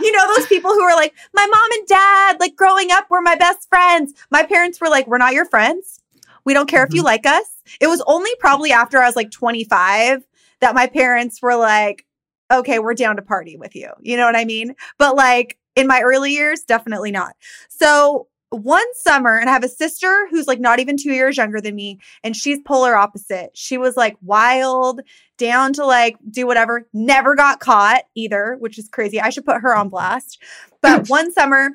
[0.00, 3.20] you know, those people who are like, my mom and dad, like growing up, were
[3.20, 4.14] my best friends.
[4.30, 6.00] My parents were like, we're not your friends.
[6.44, 7.44] We don't care if you like us.
[7.80, 10.24] It was only probably after I was like 25
[10.60, 12.06] that my parents were like,
[12.50, 13.90] okay, we're down to party with you.
[14.00, 14.74] You know what I mean?
[14.98, 17.34] But like in my early years, definitely not.
[17.68, 21.60] So one summer, and I have a sister who's like not even two years younger
[21.60, 23.50] than me, and she's polar opposite.
[23.54, 25.00] She was like wild,
[25.36, 29.20] down to like do whatever, never got caught either, which is crazy.
[29.20, 30.42] I should put her on blast.
[30.80, 31.70] But one summer,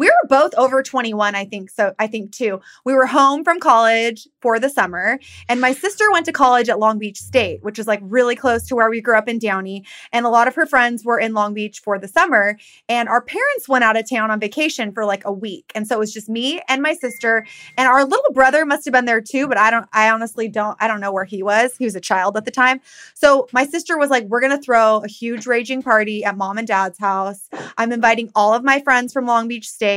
[0.00, 1.70] we were both over 21, I think.
[1.70, 2.60] So I think too.
[2.84, 6.78] We were home from college for the summer, and my sister went to college at
[6.78, 9.84] Long Beach State, which is like really close to where we grew up in Downey.
[10.10, 12.58] And a lot of her friends were in Long Beach for the summer.
[12.88, 15.70] And our parents went out of town on vacation for like a week.
[15.74, 17.46] And so it was just me and my sister.
[17.76, 20.78] And our little brother must have been there too, but I don't, I honestly don't,
[20.80, 21.76] I don't know where he was.
[21.76, 22.80] He was a child at the time.
[23.14, 26.56] So my sister was like, we're going to throw a huge raging party at mom
[26.56, 27.50] and dad's house.
[27.76, 29.89] I'm inviting all of my friends from Long Beach State.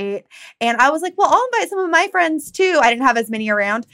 [0.62, 2.80] And I was like, well, I'll invite some of my friends too.
[2.82, 3.88] I didn't have as many around.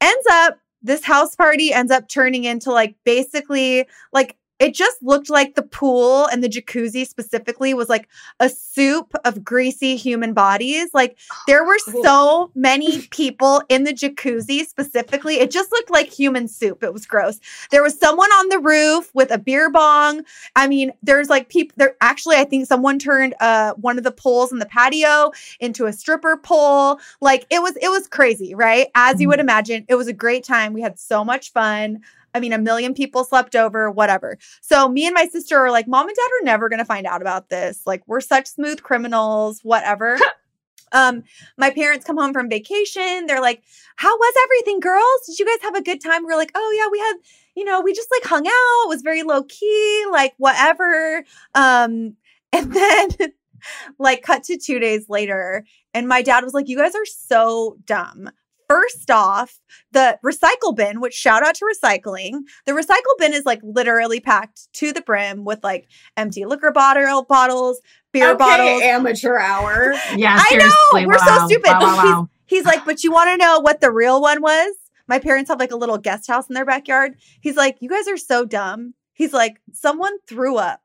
[0.00, 5.30] Ends up, this house party ends up turning into like basically like it just looked
[5.30, 8.08] like the pool and the jacuzzi specifically was like
[8.40, 10.90] a soup of greasy human bodies.
[10.92, 11.16] Like
[11.46, 15.36] there were so many people in the jacuzzi specifically.
[15.36, 16.82] It just looked like human soup.
[16.82, 17.38] It was gross.
[17.70, 20.24] There was someone on the roof with a beer bong.
[20.56, 24.12] I mean, there's like people there actually I think someone turned uh one of the
[24.12, 26.98] poles in the patio into a stripper pole.
[27.20, 28.88] Like it was it was crazy, right?
[28.94, 30.72] As you would imagine, it was a great time.
[30.72, 32.00] We had so much fun.
[32.34, 34.38] I mean, a million people slept over, whatever.
[34.60, 37.06] So me and my sister are like, mom and dad are never going to find
[37.06, 37.82] out about this.
[37.86, 40.18] Like, we're such smooth criminals, whatever.
[40.92, 41.24] um,
[41.56, 43.26] my parents come home from vacation.
[43.26, 43.62] They're like,
[43.96, 45.26] how was everything, girls?
[45.26, 46.24] Did you guys have a good time?
[46.24, 47.14] We're like, oh, yeah, we had,
[47.56, 48.84] you know, we just like hung out.
[48.84, 51.24] It was very low key, like whatever.
[51.54, 52.16] Um,
[52.52, 53.08] and then
[53.98, 55.64] like cut to two days later
[55.94, 58.30] and my dad was like you guys are so dumb
[58.68, 59.58] first off,
[59.92, 64.72] the recycle bin, which shout out to recycling, the recycle bin is like literally packed
[64.74, 67.80] to the brim with like empty liquor bottle bottles,
[68.12, 68.82] beer okay, bottles.
[68.82, 69.94] amateur hour.
[70.16, 71.02] Yeah, I seriously.
[71.02, 71.38] know we're wow.
[71.38, 71.70] so stupid.
[71.70, 72.28] Wow, wow, wow.
[72.46, 74.74] He's, he's like, but you want to know what the real one was?
[75.06, 77.14] My parents have like a little guest house in their backyard.
[77.40, 78.94] He's like, you guys are so dumb.
[79.14, 80.80] He's like, someone threw up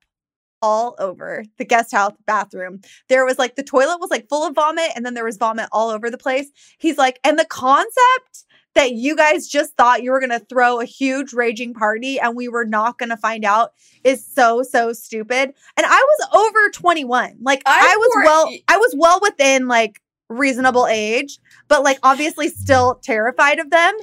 [0.64, 2.80] all over the guest house bathroom.
[3.10, 5.68] There was like the toilet was like full of vomit and then there was vomit
[5.74, 6.48] all over the place.
[6.80, 8.46] He's like, and the concept
[8.76, 12.36] that you guys just thought you were going to throw a huge raging party and
[12.36, 13.74] we were not going to find out
[14.06, 15.54] is so so stupid.
[15.78, 17.38] And I was over 21.
[17.42, 22.48] Like I, I was well I was well within like reasonable age, but like obviously
[22.48, 23.94] still terrified of them.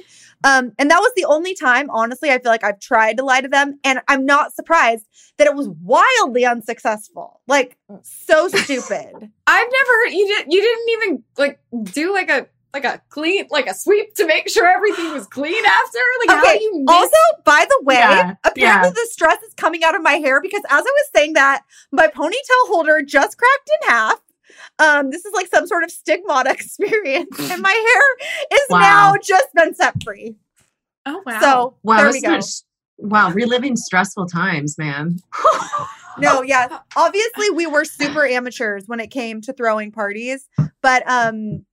[0.43, 3.41] Um, and that was the only time, honestly, I feel like I've tried to lie
[3.41, 3.79] to them.
[3.83, 5.05] And I'm not surprised
[5.37, 7.41] that it was wildly unsuccessful.
[7.47, 9.13] Like, so stupid.
[9.47, 13.45] I've never heard you did you didn't even like do like a like a clean
[13.49, 15.99] like a sweep to make sure everything was clean after.
[16.25, 18.89] Like how Okay, do you miss Also, by the way, Yeah, apparently yeah.
[18.89, 22.07] the stress is coming out of my hair because as I was saying that, my
[22.07, 24.21] ponytail holder just cracked in half.
[24.81, 28.79] Um, this is like some sort of stigmata experience, and my hair is Wow.
[28.79, 30.35] now just been set free.
[31.05, 31.39] Oh wow.
[31.39, 32.29] So Wow, there we is go.
[32.29, 32.45] much-
[32.97, 35.19] wow, reliving stressful times, man.
[36.17, 36.79] No, yeah.
[36.97, 40.45] Obviously, we were super amateurs when it came to throwing parties,
[40.81, 41.65] but um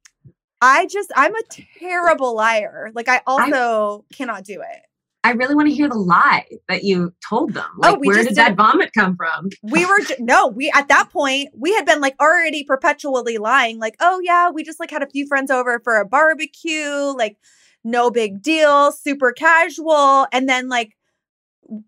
[0.62, 1.42] I just I'm a
[1.80, 2.90] terrible liar.
[2.94, 4.82] Like I also cannot do it.
[5.24, 7.64] I really want to hear the lie that you told them.
[7.82, 9.50] Oh, Like, we where did did- that vomit come from?
[9.62, 13.78] We were ju- no, we at that point we had been like already perpetually lying
[13.78, 17.36] like, "Oh yeah, we just like had a few friends over for a barbecue, like
[17.84, 20.96] no big deal, super casual." And then like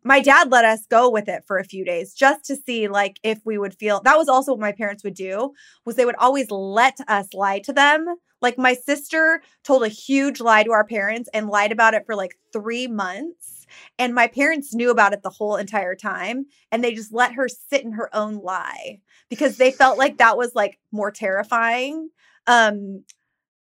[0.05, 3.19] my dad let us go with it for a few days just to see like
[3.23, 5.53] if we would feel that was also what my parents would do
[5.85, 8.07] was they would always let us lie to them.
[8.43, 12.15] Like my sister told a huge lie to our parents and lied about it for
[12.15, 13.67] like 3 months
[13.99, 17.49] and my parents knew about it the whole entire time and they just let her
[17.49, 22.11] sit in her own lie because they felt like that was like more terrifying.
[22.47, 23.05] Um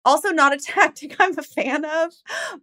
[0.04, 2.12] also not a tactic I'm a fan of,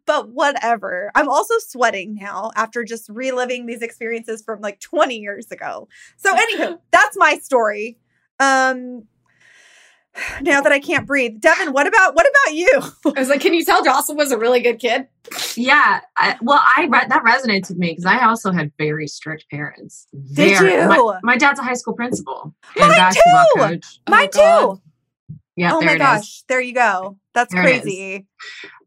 [0.05, 1.11] but whatever.
[1.15, 5.87] I'm also sweating now after just reliving these experiences from like 20 years ago.
[6.17, 7.97] So anywho, that's my story.
[8.39, 9.03] Um
[10.41, 11.39] now that I can't breathe.
[11.39, 12.81] Devin, what about what about you?
[13.15, 15.07] I was like, can you tell Jocelyn was a really good kid?
[15.55, 16.01] Yeah.
[16.17, 20.07] I, well, I read that resonates with me because I also had very strict parents.
[20.33, 20.87] Did Very- you?
[20.87, 23.61] My, my dad's a high school principal and Mine basketball too!
[23.61, 23.99] coach.
[24.09, 24.73] Mine God.
[24.75, 24.81] too.
[25.55, 25.99] Yeah, oh there my it is.
[26.01, 26.43] gosh.
[26.49, 27.17] There you go.
[27.33, 28.27] That's There crazy.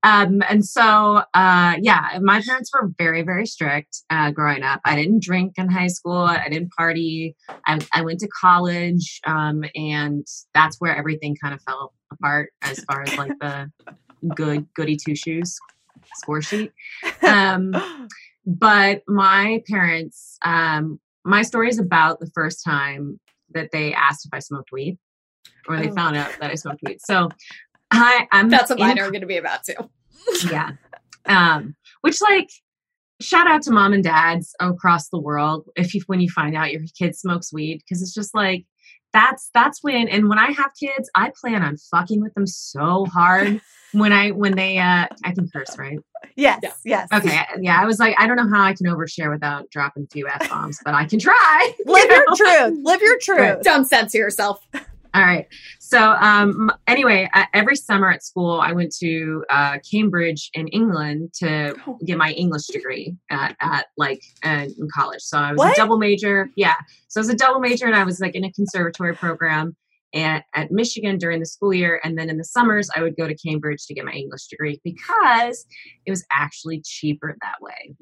[0.03, 4.81] Um, and so, uh, yeah, my parents were very, very strict uh, growing up.
[4.85, 6.19] I didn't drink in high school.
[6.19, 7.37] I didn't party.
[7.67, 12.85] I, I went to college, um, and that's where everything kind of fell apart as
[12.85, 13.71] far as like the
[14.35, 15.57] good goody two shoes
[16.17, 16.71] score sheet.
[17.23, 17.75] Um,
[18.47, 23.19] but my parents, um, my story is about the first time
[23.55, 24.99] that they asked if I smoked weed,
[25.67, 25.95] or they Oh.
[25.95, 26.99] found out that I smoked weed.
[27.01, 27.31] So
[27.91, 29.75] I, I'm That's what in mine are going to be about too.
[30.51, 30.71] yeah
[31.27, 32.49] um which like
[33.21, 36.73] shout out to mom and dads across the world if you when you find out
[36.73, 38.65] your kid smokes weed because it's just like
[39.15, 43.07] that's that's when and when I have kids, I plan on fucking with them so
[43.07, 43.61] hard
[43.93, 45.99] when I when they uh I can curse, right?
[46.35, 46.73] Yes, Yeah.
[46.85, 47.09] yes.
[47.13, 50.07] Okay, yeah, I was like, I don't know how I can overshare without dropping a
[50.13, 51.73] few f bombs, but I can try.
[51.87, 52.79] you Live your truth.
[52.83, 53.63] Live your truth.
[53.63, 54.67] Don't censor yourself.
[55.15, 55.47] All right.
[55.79, 61.33] So, um, anyway, uh, every summer at school, I went to uh, Cambridge in England
[61.35, 61.99] to Oh.
[62.05, 65.21] get my English degree at, at like uh, in college.
[65.23, 65.73] So I was What?
[65.75, 66.49] a double major.
[66.57, 66.75] Yeah.
[67.09, 69.77] So I was a double major, and I was like in a conservatory program
[70.15, 73.29] at, at Michigan during the school year, and then in the summers, I would go
[73.29, 75.65] to Cambridge to get my English degree because
[76.07, 77.95] it was actually cheaper that way.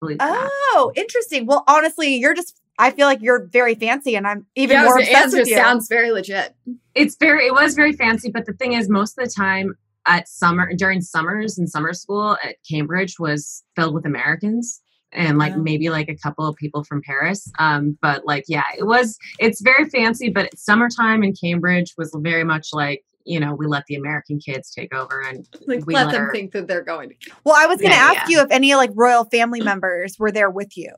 [0.00, 0.50] Believe it or not.
[0.52, 1.46] Oh, interesting.
[1.46, 4.98] Well, honestly, you're just I feel like you're very fancy and I'm even yeah, more
[4.98, 5.56] it obsessed with you.
[5.56, 6.54] sounds very legit.
[6.94, 9.74] it's very it was very fancy but the thing is most of the time
[10.06, 15.52] at summer during summers in summer school at cambridge was filled with americans and like
[15.54, 15.58] Oh.
[15.62, 19.60] maybe like a couple of people from paris um but like yeah it was it's
[19.60, 23.94] very fancy but summertime in cambridge was very much like you know we let the
[23.94, 27.10] american kids take over and Like, we let let them her- think that they're going
[27.10, 27.14] to.
[27.44, 30.32] well, I was going to Yeah, ask you if any like royal family members were
[30.32, 30.90] there with you.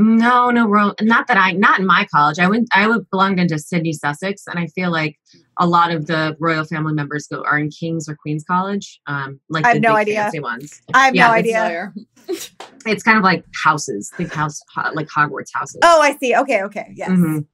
[0.00, 3.38] No no ro- not that i not in my college i went i would- belonged
[3.38, 5.18] into sidney sussex and i feel like
[5.58, 9.38] a lot of the royal family members go are in king's or queen's college um
[9.50, 10.22] like I have the no big idea.
[10.22, 11.54] fancy ones I have Yeah, no idea.
[11.56, 11.94] Familiar.
[12.86, 15.80] it's kind of like houses, big house, ho- like Hogwarts houses.
[15.82, 16.34] Oh, I see.
[16.36, 16.92] Okay, okay.
[16.94, 17.10] Yes.
[17.10, 17.46] Mhm.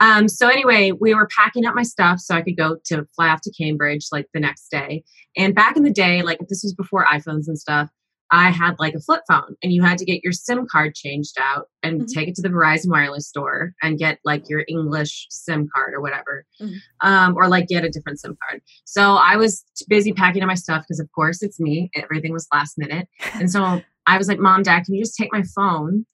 [0.00, 3.28] Um, so anyway, we were packing up my stuff so I could go to fly
[3.28, 5.02] off to Cambridge like the next day.
[5.36, 7.88] And back in the day, like this was before iPhones and stuff,
[8.34, 11.36] I had like a flip phone and you had to get your SIM card changed
[11.40, 12.12] out and Mhm.
[12.12, 16.00] take it to the Verizon wireless store and get like your English SIM card or
[16.00, 16.44] whatever.
[16.60, 16.78] Mhm.
[17.00, 18.60] Um, or like get a different SIM card.
[18.84, 21.90] So I was busy packing up my stuff because of course it's me.
[21.94, 23.06] Everything was last minute.
[23.34, 26.04] And so I was like, Mom, Dad, can you just take my phone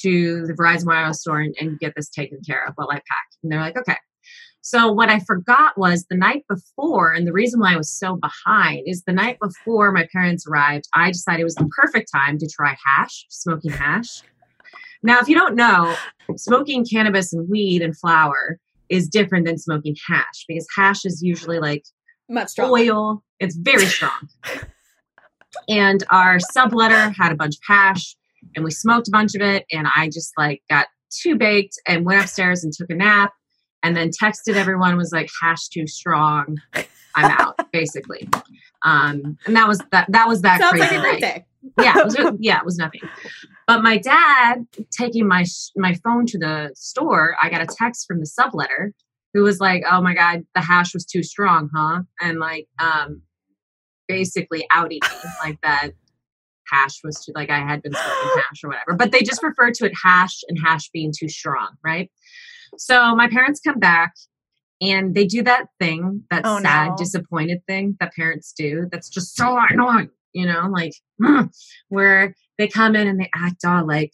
[0.00, 3.26] to the Verizon wireless store and, and get this taken care of while I pack?
[3.42, 3.96] And they're like, okay.
[4.66, 8.16] So what I forgot was the night before, and the reason why I was so
[8.16, 12.36] behind is the night before my parents arrived, I decided it was the perfect time
[12.38, 14.22] to try hash, smoking hash.
[15.04, 15.94] Now, if you don't know,
[16.34, 18.58] smoking cannabis and weed and flower
[18.88, 21.84] is different than smoking hash because hash is usually like
[22.28, 22.72] Much stronger.
[22.72, 23.22] oil.
[23.38, 24.28] It's very strong.
[25.68, 28.16] and our subletter had a bunch of hash
[28.56, 29.64] and we smoked a bunch of it.
[29.70, 33.30] And I just like got too baked and went upstairs and took a nap
[33.82, 36.58] and then texted everyone was like hash too strong.
[37.14, 38.28] I'm out basically.
[38.82, 41.44] Um, and that was that, that was that Sounds like crazy a night great day.
[41.80, 43.02] yeah, it was, yeah, it was nothing.
[43.66, 44.66] But my dad
[44.96, 48.92] taking my sh- my phone to the store, I got a text from the subletter
[49.34, 53.22] who was like, "Oh my god, the hash was too strong, huh?" And like, um,
[54.08, 55.90] basically outing me like that
[56.68, 58.94] hash was too like I had been smoking hash or whatever.
[58.94, 62.10] But they just referred to it hash and hash being too strong, right?
[62.78, 64.14] So my parents come back
[64.80, 66.96] and they do that thing, that Oh, sad, no.
[66.96, 68.88] disappointed thing that parents do.
[68.90, 70.92] That's just so annoying, you know, like
[71.22, 71.48] mm,
[71.88, 74.12] where they come in and they act all like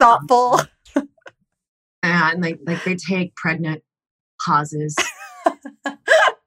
[0.00, 0.60] Thoughtful.
[2.02, 3.82] and like like they take pregnant
[4.40, 4.96] pauses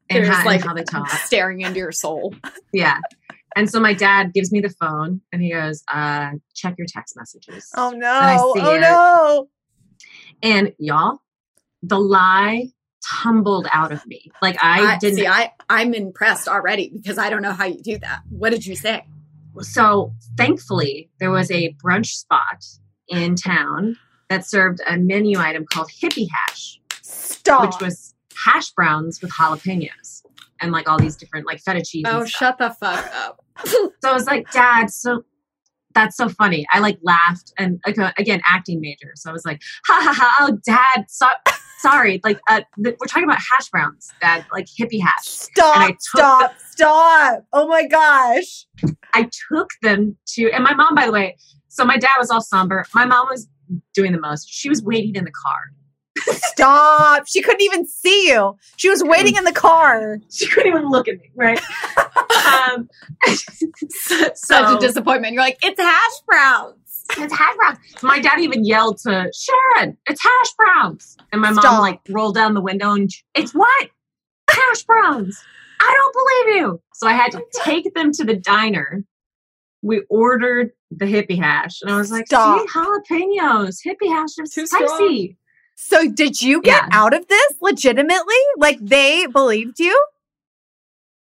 [0.09, 1.09] and, how, like and how they talk.
[1.25, 2.33] staring into your soul.
[2.73, 2.99] Yeah.
[3.55, 7.15] And so my dad gives me the phone and he goes, uh, check your text
[7.17, 7.69] messages.
[7.75, 8.53] Oh no.
[8.55, 8.81] Oh it.
[8.81, 9.47] no.
[10.41, 11.19] And y'all,
[11.81, 12.71] the lie
[13.21, 14.31] tumbled out of me.
[14.41, 15.27] Like I, I, didn't see.
[15.27, 18.21] I I'm impressed already because I don't know how you do that.
[18.29, 19.05] What did you say?
[19.61, 22.63] so thankfully there was a brunch spot
[23.07, 23.97] in town
[24.29, 27.65] that served a menu item called hippie hash, Stop.
[27.65, 30.21] which was hash browns with jalapenos
[30.61, 32.05] and like all these different like feta cheese.
[32.07, 33.43] Oh, shut the fuck up.
[33.65, 35.23] So I was like, Dad, so
[35.97, 36.65] that's so funny.
[36.71, 39.13] I like laughed and again, acting major.
[39.15, 41.27] So I was like, ha ha ha, oh, Dad, so,
[41.79, 42.21] sorry.
[42.23, 45.25] Like, uh, th- we're talking about hash browns, Dad, like hippie hash.
[45.25, 45.75] Stop.
[45.75, 46.55] and I took Stop.
[46.69, 47.45] Stop.
[47.51, 48.67] Oh my gosh.
[49.13, 51.35] I took them to, and my mom, by the way,
[51.67, 52.85] so my dad was all somber.
[52.93, 53.47] My mom was
[53.95, 54.47] doing the most.
[54.49, 55.71] She was waiting in the car.
[56.31, 57.27] Stop.
[57.27, 58.57] She couldn't even see you.
[58.75, 60.19] She was waiting in the car.
[60.29, 61.59] She couldn't even look at me, right?
[62.75, 62.89] um,
[63.89, 65.33] so, Such a disappointment.
[65.33, 67.03] You're like, it's hash browns.
[67.17, 67.77] it's hash browns.
[68.01, 71.63] My dad even yelled to Sharon, "It's hash browns!" And my Stop.
[71.63, 73.89] mom like rolled down the window and it's what
[74.49, 75.41] hash browns.
[75.79, 76.13] I don't
[76.45, 76.81] believe you.
[76.93, 79.03] So I had to take them to the diner.
[79.83, 82.59] We ordered the hippie hash, and I was like, Stop.
[82.59, 85.37] "See, jalapenos, hippie hash is Too spicy."
[85.79, 86.89] So did you get Yeah.
[86.91, 88.35] out of this legitimately?
[88.57, 89.95] Like they believed you?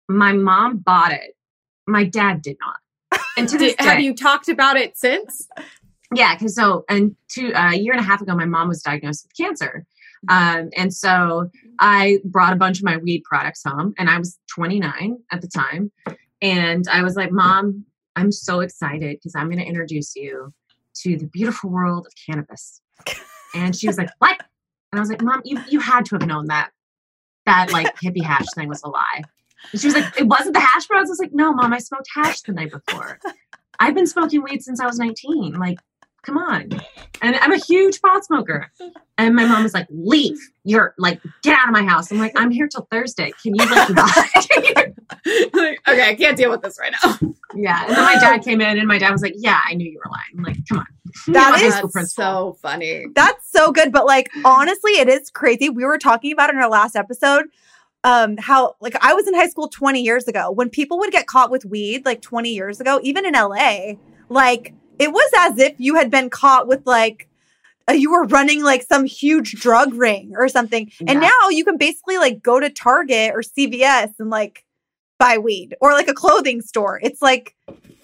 [0.08, 1.36] My mom bought it.
[1.88, 3.22] My dad did not.
[3.38, 5.48] And to this have you talked about it since?
[6.14, 8.84] Yeah, because so and two uh, a year and a half ago, my mom was
[8.84, 9.86] diagnosed with cancer.
[10.30, 14.40] Um, and so I brought a bunch of my weed products home, and I was
[14.56, 15.92] 29 at the time.
[16.42, 17.86] And I was like, Mom,
[18.16, 20.54] I'm so excited because I'm going to introduce you
[21.02, 22.82] to the beautiful world of cannabis.
[23.56, 24.38] And she was like, What?
[24.92, 26.70] And I was like, Mom, you, you had to have known that
[27.46, 29.24] that like hippie hash thing was a lie.
[29.72, 31.10] And she was like, It wasn't the hash browns.
[31.10, 33.20] I was like, No, Mom, I smoked hash the night before.
[33.80, 35.54] I've been smoking weed since I was 19.
[35.54, 35.80] Like,
[36.26, 36.70] come on.
[37.22, 38.72] And I'm a huge pot smoker.
[39.18, 40.38] And my mom was like, leave.
[40.64, 42.12] You're like, get out of my house.
[42.12, 43.32] I'm like, I'm here till Thursday.
[43.42, 43.90] Can you like
[45.54, 47.18] like, okay, I can't deal with this right now.
[47.56, 47.86] Yeah.
[47.88, 50.00] And then my dad came in and my dad was like, Yeah, I knew you
[50.04, 50.38] were lying.
[50.38, 50.86] I'm like, come on.
[51.34, 52.24] That You're is my high school principal.
[52.24, 53.06] so funny.
[53.16, 53.92] That's so good.
[53.92, 55.70] But like honestly, it is crazy.
[55.70, 57.46] We were talking about in our last episode.
[58.04, 61.26] Um, how like I was in high school 20 years ago when people would get
[61.26, 63.94] caught with weed, like 20 years ago, even in LA,
[64.30, 67.28] like it was as if you had been caught with like
[67.90, 70.92] uh, you were running like some huge drug ring or something.
[71.02, 71.30] And Yeah.
[71.30, 74.66] now you can basically like go to Target or CVS and like
[75.20, 77.00] buy weed or like a clothing store.
[77.04, 77.56] It's like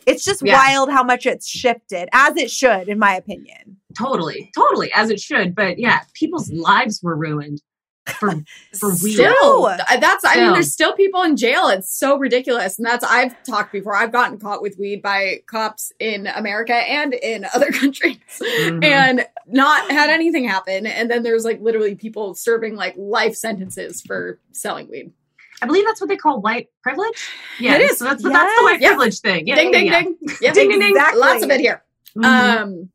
[0.06, 0.56] it's just Yeah.
[0.56, 3.78] wild how much it's shifted, as it should, in my opinion.
[3.98, 5.54] Totally, totally, as it should.
[5.56, 7.62] But yeah, people's lives were ruined
[8.08, 8.30] for
[8.80, 9.14] for weed.
[9.14, 9.64] Still, Still.
[10.00, 10.26] that's.
[10.26, 11.68] I mean, there's still people in jail.
[11.68, 13.04] It's so ridiculous, and that's.
[13.04, 13.96] I've talked before.
[13.96, 18.84] I've gotten caught with weed by cops in America and in other countries, Mhm.
[18.84, 20.86] and not had anything happen.
[20.88, 25.12] And then there's like literally people serving like life sentences for selling weed.
[25.64, 27.30] I believe that's what they call white privilege.
[27.60, 28.00] Yeah, It is.
[28.00, 28.90] So that's, that's the white Yes.
[28.90, 29.46] privilege thing.
[29.46, 30.00] Yeah, ding, yeah, ding, yeah.
[30.02, 30.54] ding, yeah.
[30.54, 30.96] Ding, ding, ding.
[30.96, 31.84] Lots of it here.
[32.18, 32.24] Mhm.
[32.26, 32.90] Um,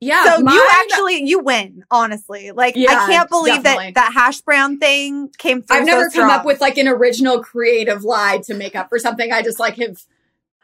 [0.00, 0.24] yeah.
[0.24, 3.92] so you actually you win honestly like Yeah, i can't believe definitely.
[3.92, 6.88] that that hash brown thing came through I've so never come up with like an
[6.88, 9.30] original creative lie to make up for something.
[9.32, 9.98] I just like have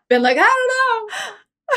[0.08, 1.08] been like, I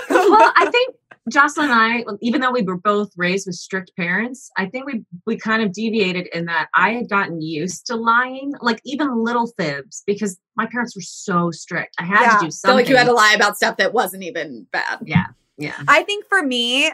[0.10, 0.30] don't know.
[0.30, 0.96] well, I think
[1.30, 5.04] Jocelyn and I, even though we were both raised with strict parents, I think we
[5.26, 9.48] we kind of deviated in that I had gotten used to lying, like even little
[9.58, 11.96] fibs, because my parents were so strict.
[12.00, 12.38] I had Yeah.
[12.40, 12.76] to do So something.
[12.78, 15.00] like you had to lie about stuff that wasn't even bad.
[15.06, 15.26] Yeah,
[15.58, 15.74] yeah.
[15.88, 16.92] i think for me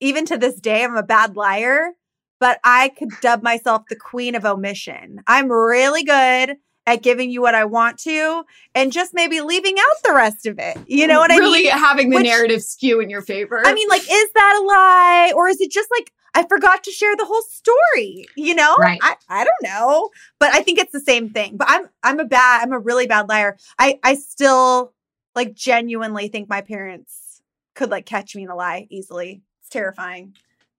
[0.00, 1.92] even to this day i'm a bad liar
[2.40, 7.40] but i could dub myself the queen of omission i'm really good at giving you
[7.42, 8.44] what i want to
[8.74, 11.52] and just maybe leaving out the rest of it you know what really i mean
[11.52, 13.62] Really having the Which- narrative skew in your favor.
[13.64, 16.90] i mean like is that a lie or is it just like I forgot to
[16.92, 18.76] share the whole story, you know?
[18.78, 19.00] Right.
[19.02, 20.10] I, I don't know.
[20.38, 21.56] But I think it's the same thing.
[21.56, 23.56] But I'm I'm a bad I'm a really bad liar.
[23.78, 24.92] I I still
[25.34, 27.40] like genuinely think my parents
[27.74, 29.42] could like catch me in a lie easily.
[29.68, 30.34] It's terrifying.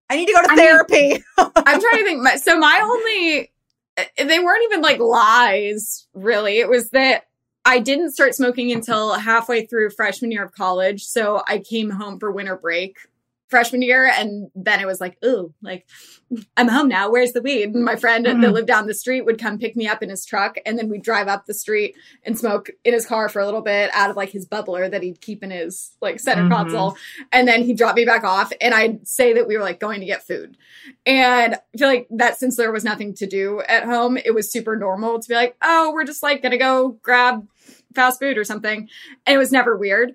[0.10, 1.24] I need to go to I mean- therapy.
[1.38, 2.22] I'm trying to think.
[2.24, 3.52] My, so my only,
[3.98, 6.58] eh, they weren't even like lies, really.
[6.58, 7.26] It was that
[7.66, 11.04] I didn't start smoking until halfway through freshman year of college.
[11.06, 12.98] So I came home for winter break
[13.50, 15.86] freshman year, and then it was like, ooh, like
[16.56, 17.10] I'm home now.
[17.10, 17.74] Where's the weed?
[17.74, 18.54] And my friend that Mhm.
[18.54, 21.02] lived down the street would come pick me up in his truck, and then we'd
[21.02, 24.16] drive up the street and smoke in his car for a little bit out of
[24.16, 26.50] like his bubbler that he'd keep in his like center Mhm.
[26.52, 26.96] console,
[27.32, 30.00] and then he'd drop me back off, and I'd say that we were like going
[30.02, 30.56] to get food.
[31.08, 34.52] And I feel like that since there was nothing to do at home, it was
[34.52, 37.48] super normal to be like, oh, we're just like gonna go grab
[37.96, 38.88] fast food or something.
[39.26, 40.14] And it was never weird.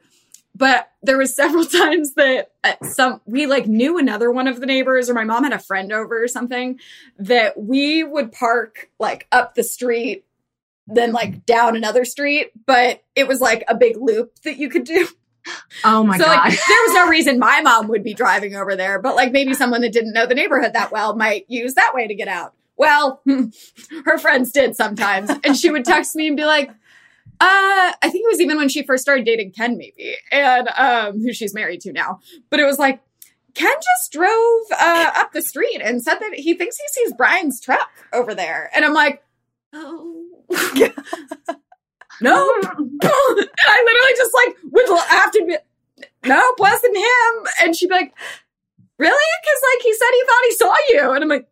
[0.55, 4.66] But there was several times that uh, some we like knew another one of the
[4.66, 6.78] neighbors, or my mom had a friend over or something,
[7.18, 10.24] that we would park like up the street,
[10.86, 14.84] then like down another street, but it was like a big loop that you could
[14.84, 15.09] do
[15.84, 16.36] Oh my so god.
[16.48, 19.55] like there was no reason my mom would be driving over there, but like maybe
[19.55, 22.55] someone that didn't know the neighborhood that well might use that way to get out.
[22.76, 23.22] Well,
[24.05, 26.70] her friends did sometimes, and she would text me and be like,
[27.41, 31.20] uh, I think it was even when she first started dating Ken, maybe, and um,
[31.20, 32.20] who she's married to now.
[32.51, 33.01] But it was like
[33.55, 37.61] Ken just drove uh, up the street and said that he thinks he sees Brian's
[37.61, 39.22] truck over there, and I'm like,
[39.72, 40.11] oh.
[40.51, 40.93] no, and
[43.03, 45.57] I literally just like would have to be,
[46.26, 47.47] no, wasn't him.
[47.62, 48.14] And she'd be like,
[48.99, 49.24] really?
[49.43, 51.12] Because like he said he thought he saw you.
[51.14, 51.49] And I'm like,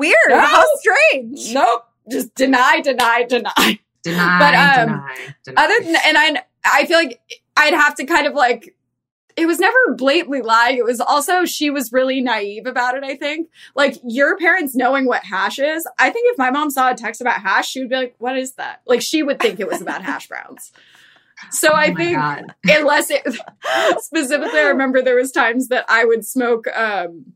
[0.00, 0.14] Weird.
[0.28, 0.40] No.
[0.40, 1.52] How strange.
[1.52, 3.80] nope, just deny, deny, deny.
[4.02, 5.64] Deny, but, um, deny, deny.
[5.64, 7.20] Other than, and I, I feel like
[7.56, 8.74] I'd have to kind of like,
[9.36, 10.76] it was never blatantly lying.
[10.78, 13.48] It was also, she was really naive about it, I think.
[13.74, 15.86] Like, your parents knowing what hash is.
[15.98, 18.36] I think if my mom saw a text about hash, she would be like, what
[18.36, 18.82] is that?
[18.86, 20.72] Like, she would think it was about hash browns.
[21.50, 22.54] So Oh I think God.
[22.64, 23.22] unless it
[24.00, 27.32] specifically i remember there was times that i would smoke um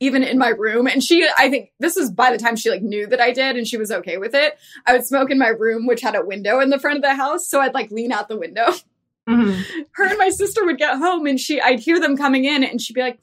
[0.00, 2.82] even in my room and she i think this was by the time she like
[2.82, 5.48] knew that i did and she was okay with it i would smoke in my
[5.48, 8.12] room which had a window in the front of the house so i'd like lean
[8.12, 8.66] out the window
[9.28, 9.60] Mhm.
[9.92, 12.80] her and my sister would get home and she i'd hear them coming in and
[12.80, 13.18] she'd be like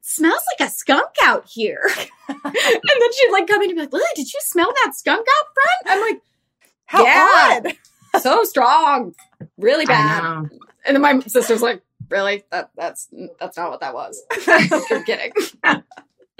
[0.00, 1.82] smells like a skunk out here.
[2.28, 5.20] and then she'd like come in and be like, Lily, did you smell that skunk
[5.28, 5.84] out front?
[5.98, 6.22] I'm like,
[6.86, 7.60] How Yeah.
[8.14, 8.22] odd.
[8.22, 9.14] so strong,
[9.58, 10.48] really bad.
[10.86, 12.44] And then my sister's like, really?
[12.50, 14.22] That that's that's not what that was.
[14.90, 15.32] You're kidding.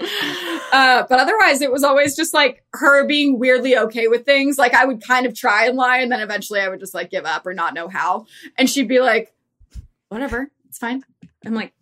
[0.01, 4.57] Uh, but otherwise, it was always just like her being weirdly okay with things.
[4.57, 7.09] Like I would kind of try and lie, and then eventually I would just like
[7.11, 8.25] give up or not know how.
[8.57, 9.33] And she'd be like,
[10.07, 11.03] "Whatever, it's fine."
[11.45, 11.73] I'm like,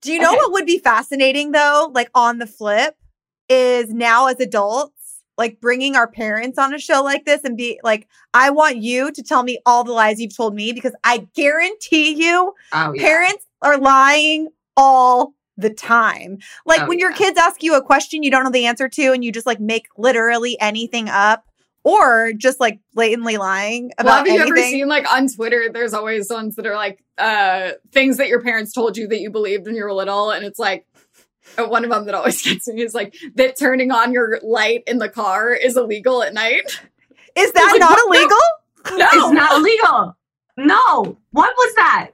[0.00, 0.36] Do you know Okay.
[0.38, 1.88] what would be fascinating though?
[1.94, 2.96] Like on the flip,
[3.48, 5.01] is now as adults,
[5.42, 9.10] like bringing our parents on a show like this and be like, I want you
[9.12, 13.02] to tell me all the lies you've told me because I guarantee you, Oh, yeah.
[13.02, 16.38] parents are lying all the time.
[16.64, 17.16] Like Oh, when your yeah.
[17.16, 19.60] kids ask you a question you don't know the answer to and you just like
[19.60, 21.44] make literally anything up
[21.84, 24.58] or just like blatantly lying well, about have you anything.
[24.58, 25.68] ever seen like on Twitter?
[25.72, 29.30] There's always ones that are like uh things that your parents told you that you
[29.30, 30.86] believed when you were little, and it's like.
[31.58, 34.98] One of them that always gets me is like that turning on your light in
[34.98, 36.62] the car is illegal at night.
[37.36, 38.98] is that like, not what the- illegal?
[38.98, 40.16] No, It's not illegal.
[40.56, 41.16] No.
[41.30, 42.10] What was that?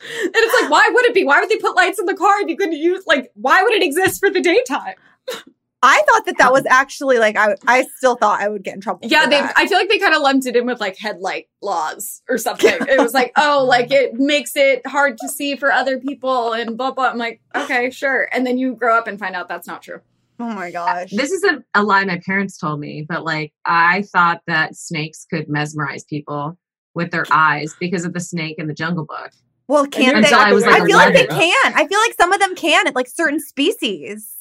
[0.00, 1.24] And it's like, why would it be?
[1.24, 3.30] Why would they put lights in the car if you couldn't use like?
[3.34, 4.94] Why would it exist for the daytime?
[5.86, 8.80] I thought that that was actually like I I still thought I would get in
[8.80, 9.00] trouble.
[9.04, 9.40] Yeah, for they.
[9.40, 9.54] that.
[9.56, 12.74] I feel like they kind of lumped it in with like headlight laws or something.
[12.88, 16.76] it was like, oh, like it makes it hard to see for other people and
[16.76, 17.10] blah blah.
[17.10, 18.28] I'm like, okay, sure.
[18.32, 20.00] And then you grow up and find out that's not true.
[20.40, 21.10] oh my gosh.
[21.12, 25.48] This isn't a lie my parents told me, but like I thought that snakes could
[25.48, 26.58] mesmerize people
[26.94, 29.30] with their eyes because of the snake in the Jungle Book.
[29.68, 30.32] well, can't they?
[30.34, 31.72] I was, like, I feel like they can.
[31.74, 34.35] I feel like some of them can at like certain species.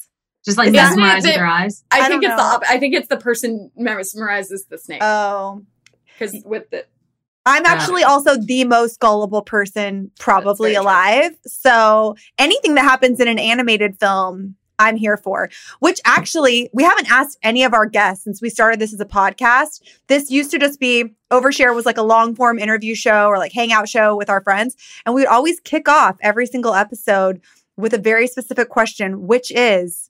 [0.46, 1.84] Just like Isn't it mesmerize with that- their eyes.
[1.92, 2.48] I, I think don't it's the.
[2.50, 2.56] know.
[2.56, 5.64] Op- I think it's the person mesmerizes the snake Oh,
[6.20, 6.86] because with the.
[7.48, 7.72] I'm Yeah.
[7.74, 10.84] actually also the most gullible person probably very true.
[10.84, 11.32] alive.
[11.46, 15.50] So anything that happens in an animated film, I'm here for.
[15.80, 19.06] Which actually, we haven't asked any of our guests since we started this as a
[19.06, 19.82] podcast.
[20.08, 23.52] This used to just be Overshare was like a long form interview show or like
[23.54, 24.76] hangout show with our friends.
[25.06, 27.42] And we would always kick off every single episode
[27.78, 30.10] with a very specific question, which is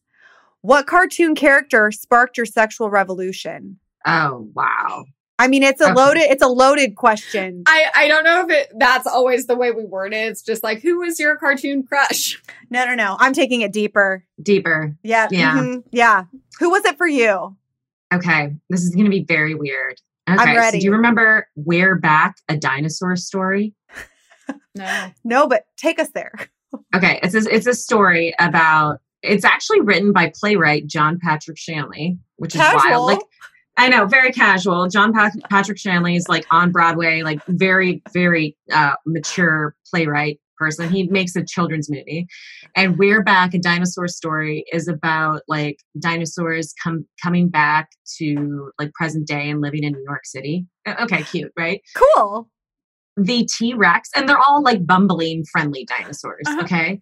[0.66, 3.80] what cartoon character sparked your sexual revolution?
[4.05, 5.05] Oh wow.
[5.38, 5.93] I mean, it's a Okay.
[5.93, 7.63] loaded, it's a loaded question.
[7.66, 10.28] I, I don't know if it that's always the way we word it.
[10.30, 12.41] It's just like, who was your cartoon crush?
[12.70, 13.18] No, no, no.
[13.20, 14.24] I'm taking it deeper.
[14.41, 14.95] Deeper.
[15.03, 15.28] Yeah.
[15.32, 15.57] Yeah.
[15.57, 16.24] mhm, Yeah.
[16.59, 17.55] Who was it for you?
[18.13, 18.55] Okay.
[18.70, 19.99] This is gonna be very weird.
[20.30, 20.55] Okay.
[20.55, 20.78] ready.
[20.78, 23.74] So do you remember We're Back, a dinosaur story?
[24.78, 25.11] No.
[25.24, 26.34] No, but take us there.
[26.93, 28.99] Okay, it's a, it's a story about.
[29.26, 33.05] It's actually written by playwright John Patrick Shanley, which is wild.
[33.05, 33.19] Like,
[33.78, 34.88] I know, very casual.
[34.88, 40.89] John Pat- Patrick Shanley is like on Broadway, like very very uh, mature playwright person.
[40.89, 42.28] He makes a children's movie,
[42.78, 48.93] and We're Back, a dinosaur story, is about like dinosaurs come coming back to like
[48.93, 50.65] present day and living in New York City.
[51.01, 51.82] Okay, cute, right?
[51.95, 52.49] Cool.
[53.17, 56.43] the T Rex, and they're all like bumbling, friendly dinosaurs.
[56.47, 56.61] Uh-huh.
[56.63, 57.01] Okay.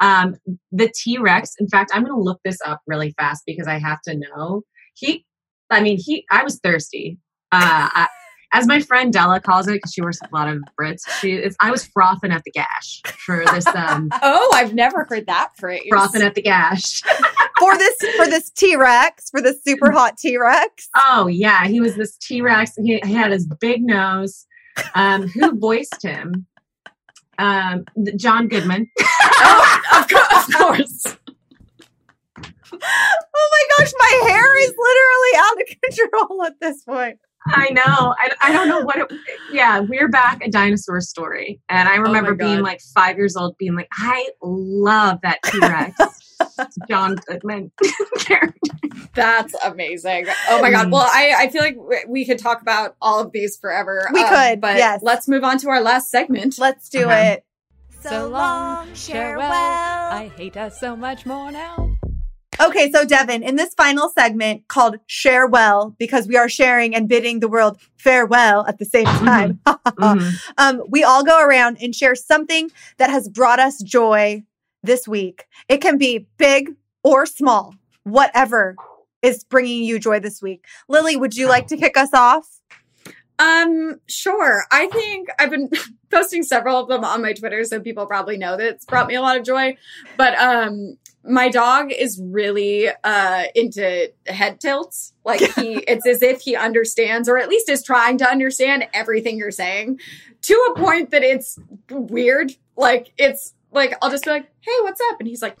[0.00, 0.36] Um,
[0.72, 3.78] the T Rex, in fact, I'm going to look this up really fast because I
[3.78, 4.62] have to know.
[4.94, 5.24] He,
[5.70, 7.18] I mean, he, I was thirsty.
[7.52, 8.08] Uh, I,
[8.52, 11.32] as my friend Della calls it, because she works with a lot of Brits, she
[11.32, 15.50] is, I was frothing at the gash for this, um, Oh, I've never heard that
[15.58, 15.82] phrase.
[15.90, 17.02] frothing at the gash.
[17.58, 20.90] For this for this T-Rex, for this super hot T-Rex.
[20.94, 21.66] Oh, yeah.
[21.66, 22.72] He was this T Rex.
[22.76, 24.44] He, he had his big nose.
[24.94, 26.46] Um, who voiced him?
[27.38, 27.84] Um,
[28.16, 28.88] John Goodman.
[29.00, 31.16] oh, of, co- of course.
[32.72, 37.18] Oh my gosh, my hair is literally out of control at this point.
[37.48, 38.14] I know.
[38.18, 39.12] I, I don't know what it.
[39.52, 43.76] Yeah, we're back a dinosaur story, and I remember being like five years old, being
[43.76, 45.94] like, I love that T Rex,
[46.88, 47.70] John Goodman
[48.18, 48.52] character.
[49.14, 50.26] That's amazing.
[50.50, 50.90] Oh my god.
[50.90, 54.08] Well, I, I feel like we- we could talk about all of these forever.
[54.12, 55.00] We Um, could, but yes.
[55.02, 56.58] let's move on to our last segment.
[56.58, 57.32] Let's do Okay.
[57.32, 57.44] it.
[58.00, 59.46] So long, farewell.
[59.50, 61.96] I hate us so much more now.
[62.60, 67.06] Okay, so Devin, in this final segment called Share Well, because we are sharing and
[67.08, 70.32] bidding the world farewell at the same time, Mhm.
[70.56, 74.42] um, we all go around and share something that has brought us joy
[74.86, 75.44] this week.
[75.68, 77.74] It can be big or small,
[78.04, 78.76] whatever
[79.22, 80.64] is bringing you joy this week.
[80.88, 82.60] Lily, would you like to kick us off?
[83.38, 84.64] Um, sure.
[84.70, 85.70] I think I've been
[86.10, 89.14] posting several of them on my Twitter, so people probably know that it's brought me
[89.14, 89.76] a lot of joy.
[90.16, 90.96] But um
[91.28, 95.12] my dog is really uh into head tilts.
[95.24, 99.36] Like he it's as if he understands or at least is trying to understand everything
[99.36, 100.00] you're saying
[100.42, 101.58] to a point that it's
[101.90, 102.52] weird.
[102.76, 105.58] Like it's like I'll just be like, "Hey, what's up?" and he's like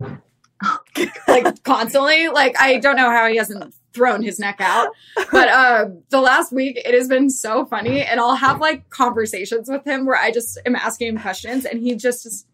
[1.28, 2.28] like constantly.
[2.28, 4.88] Like I don't know how he hasn't thrown his neck out.
[5.32, 9.68] But uh the last week it has been so funny and I'll have like conversations
[9.68, 12.44] with him where I just am asking him questions and he just is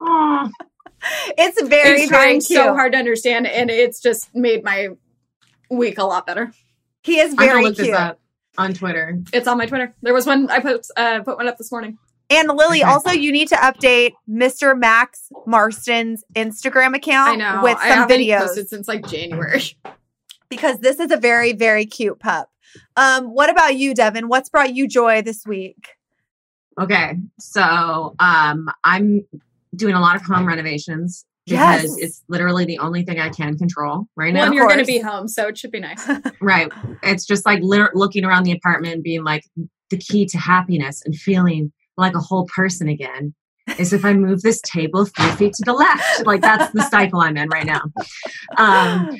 [0.00, 0.50] Aw.
[1.38, 2.58] It's very, he's very trying cute.
[2.58, 4.88] so hard to understand and it's just made my
[5.70, 6.52] week a lot better.
[7.02, 7.88] He is I'm very look cute.
[7.88, 8.18] this up
[8.58, 9.22] on Twitter.
[9.32, 9.94] It's on my Twitter.
[10.02, 11.98] There was one I put uh put one up this morning.
[12.28, 14.76] And Lily, also you need to update Mr.
[14.76, 17.60] Max Marston's Instagram account I know.
[17.62, 19.62] with I some haven't videos posted since like January.
[20.48, 22.50] because this is a very, very cute pup.
[22.96, 24.28] Um, what about you, Devin?
[24.28, 25.88] What's brought you joy this week?
[26.80, 29.24] Okay, so um, I'm
[29.74, 31.96] doing a lot of home renovations because Yes.
[31.98, 34.42] it's literally the only thing I can control right now.
[34.44, 36.06] When you're going to be home, so it should be nice.
[36.40, 36.70] Right.
[37.02, 39.44] It's just like lit- looking around the apartment, being like,
[39.90, 43.34] the key to happiness and feeling like a whole person again
[43.78, 46.26] is if I move this table three feet to the left.
[46.26, 47.82] Like that's the cycle I'm in right now.
[48.58, 49.10] Um,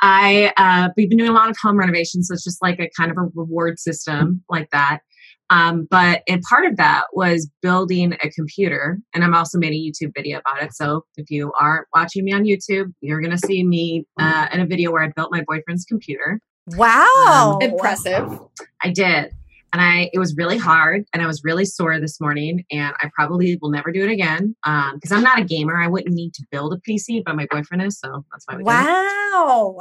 [0.00, 2.90] I uh, we've been doing a lot of home renovations, so it's just like a
[2.96, 5.00] kind of a reward system like that.
[5.48, 9.76] Um, but and part of that was building a computer, and I'm also made a
[9.76, 10.74] YouTube video about it.
[10.74, 14.66] So if you aren't watching me on YouTube, you're gonna see me uh, in a
[14.66, 16.40] video where I built my boyfriend's computer.
[16.68, 17.58] Wow.
[17.62, 18.40] Impressive.
[18.82, 19.30] I did.
[19.76, 23.10] And I it was really hard and I was really sore this morning and I
[23.14, 24.56] probably will never do it again.
[24.64, 25.76] Um because I'm not a gamer.
[25.78, 28.62] I wouldn't need to build a PC, but my boyfriend is, so that's why we.
[28.62, 29.76] Wow.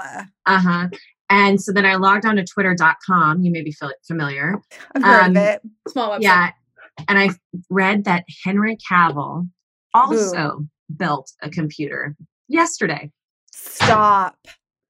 [0.46, 0.90] Uh-huh.
[1.30, 3.42] And so then I logged on to twitter.com.
[3.42, 3.74] You may be
[4.06, 4.60] familiar.
[4.94, 5.62] I've heard Um, of it.
[5.88, 6.24] Small website.
[6.24, 6.50] Yeah.
[7.08, 7.30] And I
[7.70, 9.50] read that Henry Cavill
[9.94, 10.66] also
[10.98, 12.18] built a computer
[12.50, 13.12] yesterday.
[13.54, 14.36] Stop.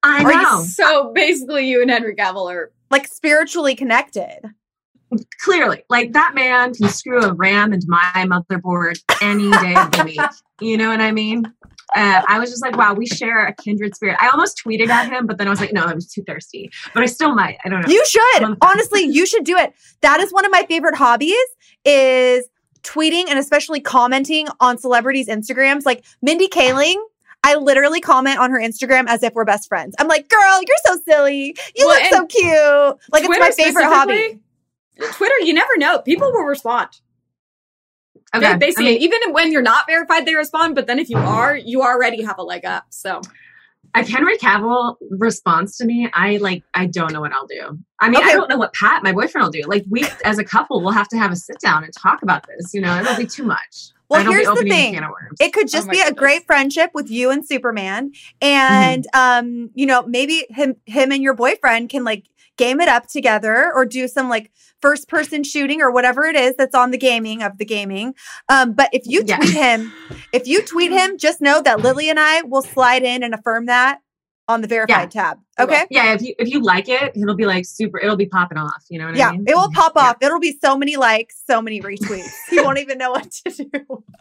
[0.01, 0.64] I Are you know.
[0.64, 2.72] So basically, you and Henry Cavill are.
[2.89, 4.39] Like spiritually connected.
[5.39, 10.03] Clearly like that man can screw a ram into my motherboard any day of the
[10.03, 10.20] week
[10.60, 11.45] you know what i mean
[11.95, 15.08] uh, i was just like wow we share a kindred spirit i almost tweeted at
[15.10, 17.70] him but then i was like no I'm too thirsty but i still might i
[17.70, 18.58] don't know You should.
[18.62, 19.74] Honestly, you should do it.
[20.01, 21.36] That is one of my favorite hobbies
[21.86, 22.47] is
[22.84, 25.86] tweeting and especially commenting on celebrities' Instagrams.
[25.86, 26.95] Like Mindy Kaling,
[27.43, 29.95] I literally comment on her Instagram as if we're best friends.
[29.99, 31.56] I'm like, girl, you're so silly.
[31.76, 32.99] You Well, look so cute.
[33.12, 34.39] Like it's my favorite hobby.
[34.97, 35.99] Specifically, Twitter, you never know.
[35.99, 36.89] People will respond.
[38.33, 39.01] okay They, they I mean.
[39.01, 40.75] Even when you're not verified, they respond.
[40.75, 42.85] But then if you are, you already have a leg up.
[42.89, 43.21] So
[43.95, 48.09] if henry cavill responds to me i like i don't know what i'll do i
[48.09, 50.81] mean i don't know what pat my boyfriend will do like we as a couple
[50.83, 53.25] will have to have a sit down and talk about this you know it'll be
[53.25, 54.95] too much Well, here's the thing.
[54.95, 56.19] a can of worms It could just my be a goodness.
[56.19, 58.11] great friendship with you and Superman.
[58.41, 62.25] And um, you know, maybe him him and your boyfriend can like
[62.58, 64.51] game it up together or do some like
[64.82, 68.14] first person shooting or whatever it is that's on the gaming of the gaming.
[68.49, 69.38] Um, but if you Yeah.
[69.38, 69.91] tweet him,
[70.32, 73.66] if you tweet him, just know that Lily and I will slide in and affirm
[73.68, 73.99] that
[74.47, 75.39] on the verified tab.
[75.60, 75.86] Okay.
[75.89, 78.84] yeah if you if you like it it'll be like super it'll be popping off
[78.89, 80.01] you know what Yeah, i mean it will pop Yeah.
[80.10, 80.18] off.
[80.22, 82.30] It'll be so many likes, so many retweets.
[82.51, 84.03] he won't even know what to do.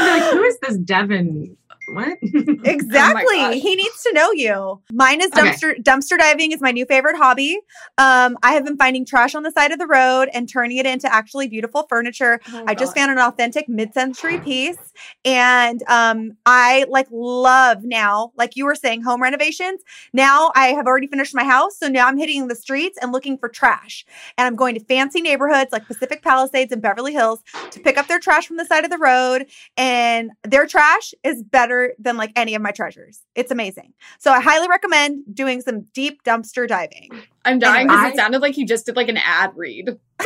[0.00, 1.56] Like, who is this Devin?
[1.92, 2.18] What?
[2.64, 3.36] Exactly.
[3.36, 3.54] gosh.
[3.56, 4.80] he needs to know you.
[4.92, 5.40] Mine is Okay.
[5.42, 7.58] dumpster dumpster diving is my new favorite hobby.
[7.98, 10.86] Um, I have been finding trash on the side of the road and turning it
[10.86, 12.40] into actually beautiful furniture.
[12.52, 14.92] Oh, I just found an authentic mid-century piece
[15.24, 19.82] and um I like love now, like you were saying, home renovations.
[20.12, 23.38] Now I have already finished my house, so now I'm hitting the streets and looking
[23.38, 24.04] for trash.
[24.38, 27.40] And I'm going to fancy neighborhoods like Pacific Palisades and Beverly Hills
[27.70, 31.42] to pick up their trash from the side of the road and their trash is
[31.42, 33.20] better than like any of my treasures.
[33.34, 33.92] It's amazing.
[34.18, 37.10] So I highly recommend doing some deep dumpster diving.
[37.44, 38.14] I'm dying because Anyway.
[38.14, 39.98] it sounded like you just did like an ad read.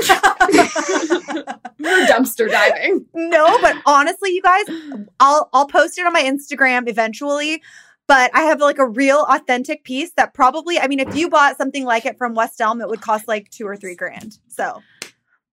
[1.81, 3.07] Dumpster diving.
[3.15, 4.65] no, but honestly, you guys,
[5.21, 7.63] I'll I'll post it on my Instagram eventually.
[8.09, 11.57] But I have like a real authentic piece that probably, I mean, if you bought
[11.57, 14.39] something like it from West Elm, it would cost like two or three grand.
[14.47, 14.81] So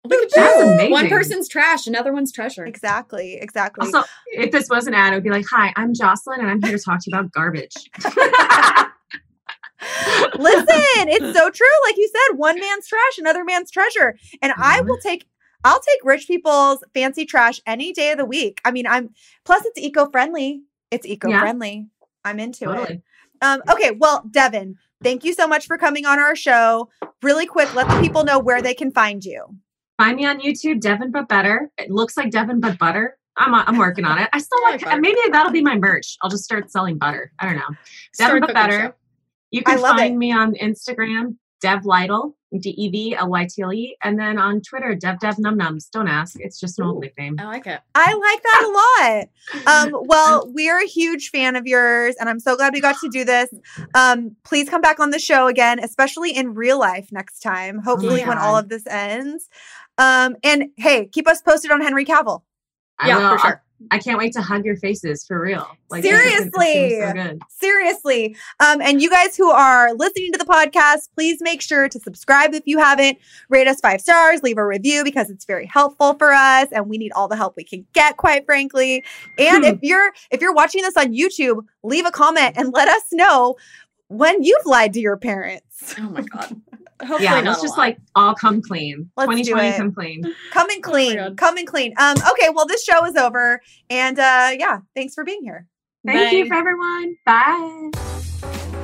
[0.10, 0.92] Look That's amazing.
[0.92, 2.66] One person's trash, another one's treasure.
[2.66, 3.86] exactly, exactly.
[3.88, 6.62] also, if this was an ad, it would be like, "Hi, I'm Jocelyn, and I'm
[6.62, 7.74] here to talk to you about garbage."
[10.40, 10.66] Listen,
[11.10, 11.68] it's so true.
[11.86, 14.18] Like you said, one man's trash, another man's treasure.
[14.42, 14.88] And I Mm-hmm.
[14.88, 15.28] will take
[15.64, 18.62] I'll take rich people's fancy trash any day of the week.
[18.64, 19.10] I mean, I'm
[19.44, 20.62] plus it's eco-friendly.
[20.92, 21.88] It's eco-friendly.
[22.24, 23.02] I'm into it.
[23.42, 26.90] Um, okay, well, Devin, thank you so much for coming on our show.
[27.22, 29.58] Really quick, let the people know where they can find you.
[29.98, 31.72] Find me on YouTube, Devin but better.
[31.78, 33.18] It looks like Devin but butter.
[33.38, 34.30] I'm I'm working on it.
[34.34, 36.18] I still I like like maybe that'll be my merch.
[36.22, 37.32] I'll just start selling butter.
[37.40, 37.76] I don't know.
[38.14, 38.80] Start Devin but cooking better.
[38.88, 38.94] show.
[39.52, 40.18] You can find it.
[40.18, 43.98] me on Instagram, Dev Lytle, D E V L Y T L E.
[44.04, 45.90] And then on Twitter, Dev Dev Num Nums.
[45.92, 46.36] Don't ask.
[46.40, 47.36] It's just an old nickname.
[47.40, 47.80] I like it.
[47.96, 49.26] I like that
[49.56, 49.94] a lot.
[49.94, 53.10] Um, well, we're a huge fan of yours, and I'm so glad we got to
[53.10, 53.50] do this.
[53.94, 57.80] Um, please come back on the show again, especially in real life next time.
[57.80, 59.50] Hopefully, when all of this ends.
[59.98, 62.42] Um, and hey, keep us posted on Henry Cavill.
[63.00, 63.38] I Yeah, will.
[63.38, 63.64] for sure.
[63.92, 65.68] I, I can't wait to hug your faces for real.
[65.92, 67.00] this is- this seems Seriously.
[67.00, 67.40] so good.
[67.60, 68.36] Seriously.
[68.60, 72.56] Um, and you guys who are listening to the podcast, please make sure to subscribe
[72.56, 73.20] if you haven't.
[73.50, 76.98] Rate us five stars, leave a review because it's very helpful for us, and we
[76.98, 79.04] need all the help we can get, quite frankly.
[79.38, 83.04] And if you're if you're watching this on YouTube, leave a comment and let us
[83.12, 83.58] know
[84.08, 85.94] when you've lied to your parents.
[86.00, 86.60] Oh my god.
[87.02, 87.84] Hopefully Yeah, not let's just lot.
[87.84, 89.10] like all come clean.
[89.16, 89.78] Let's do 2020 it.
[89.78, 90.36] come clean.
[90.52, 91.16] Come in Oh clean.
[91.16, 91.38] God.
[91.38, 91.94] come and clean.
[92.00, 93.62] Um, okay, well, this show is over.
[93.90, 95.68] And uh yeah, thanks for being here.
[96.06, 97.16] Thank you for everyone.
[97.26, 98.84] Bye.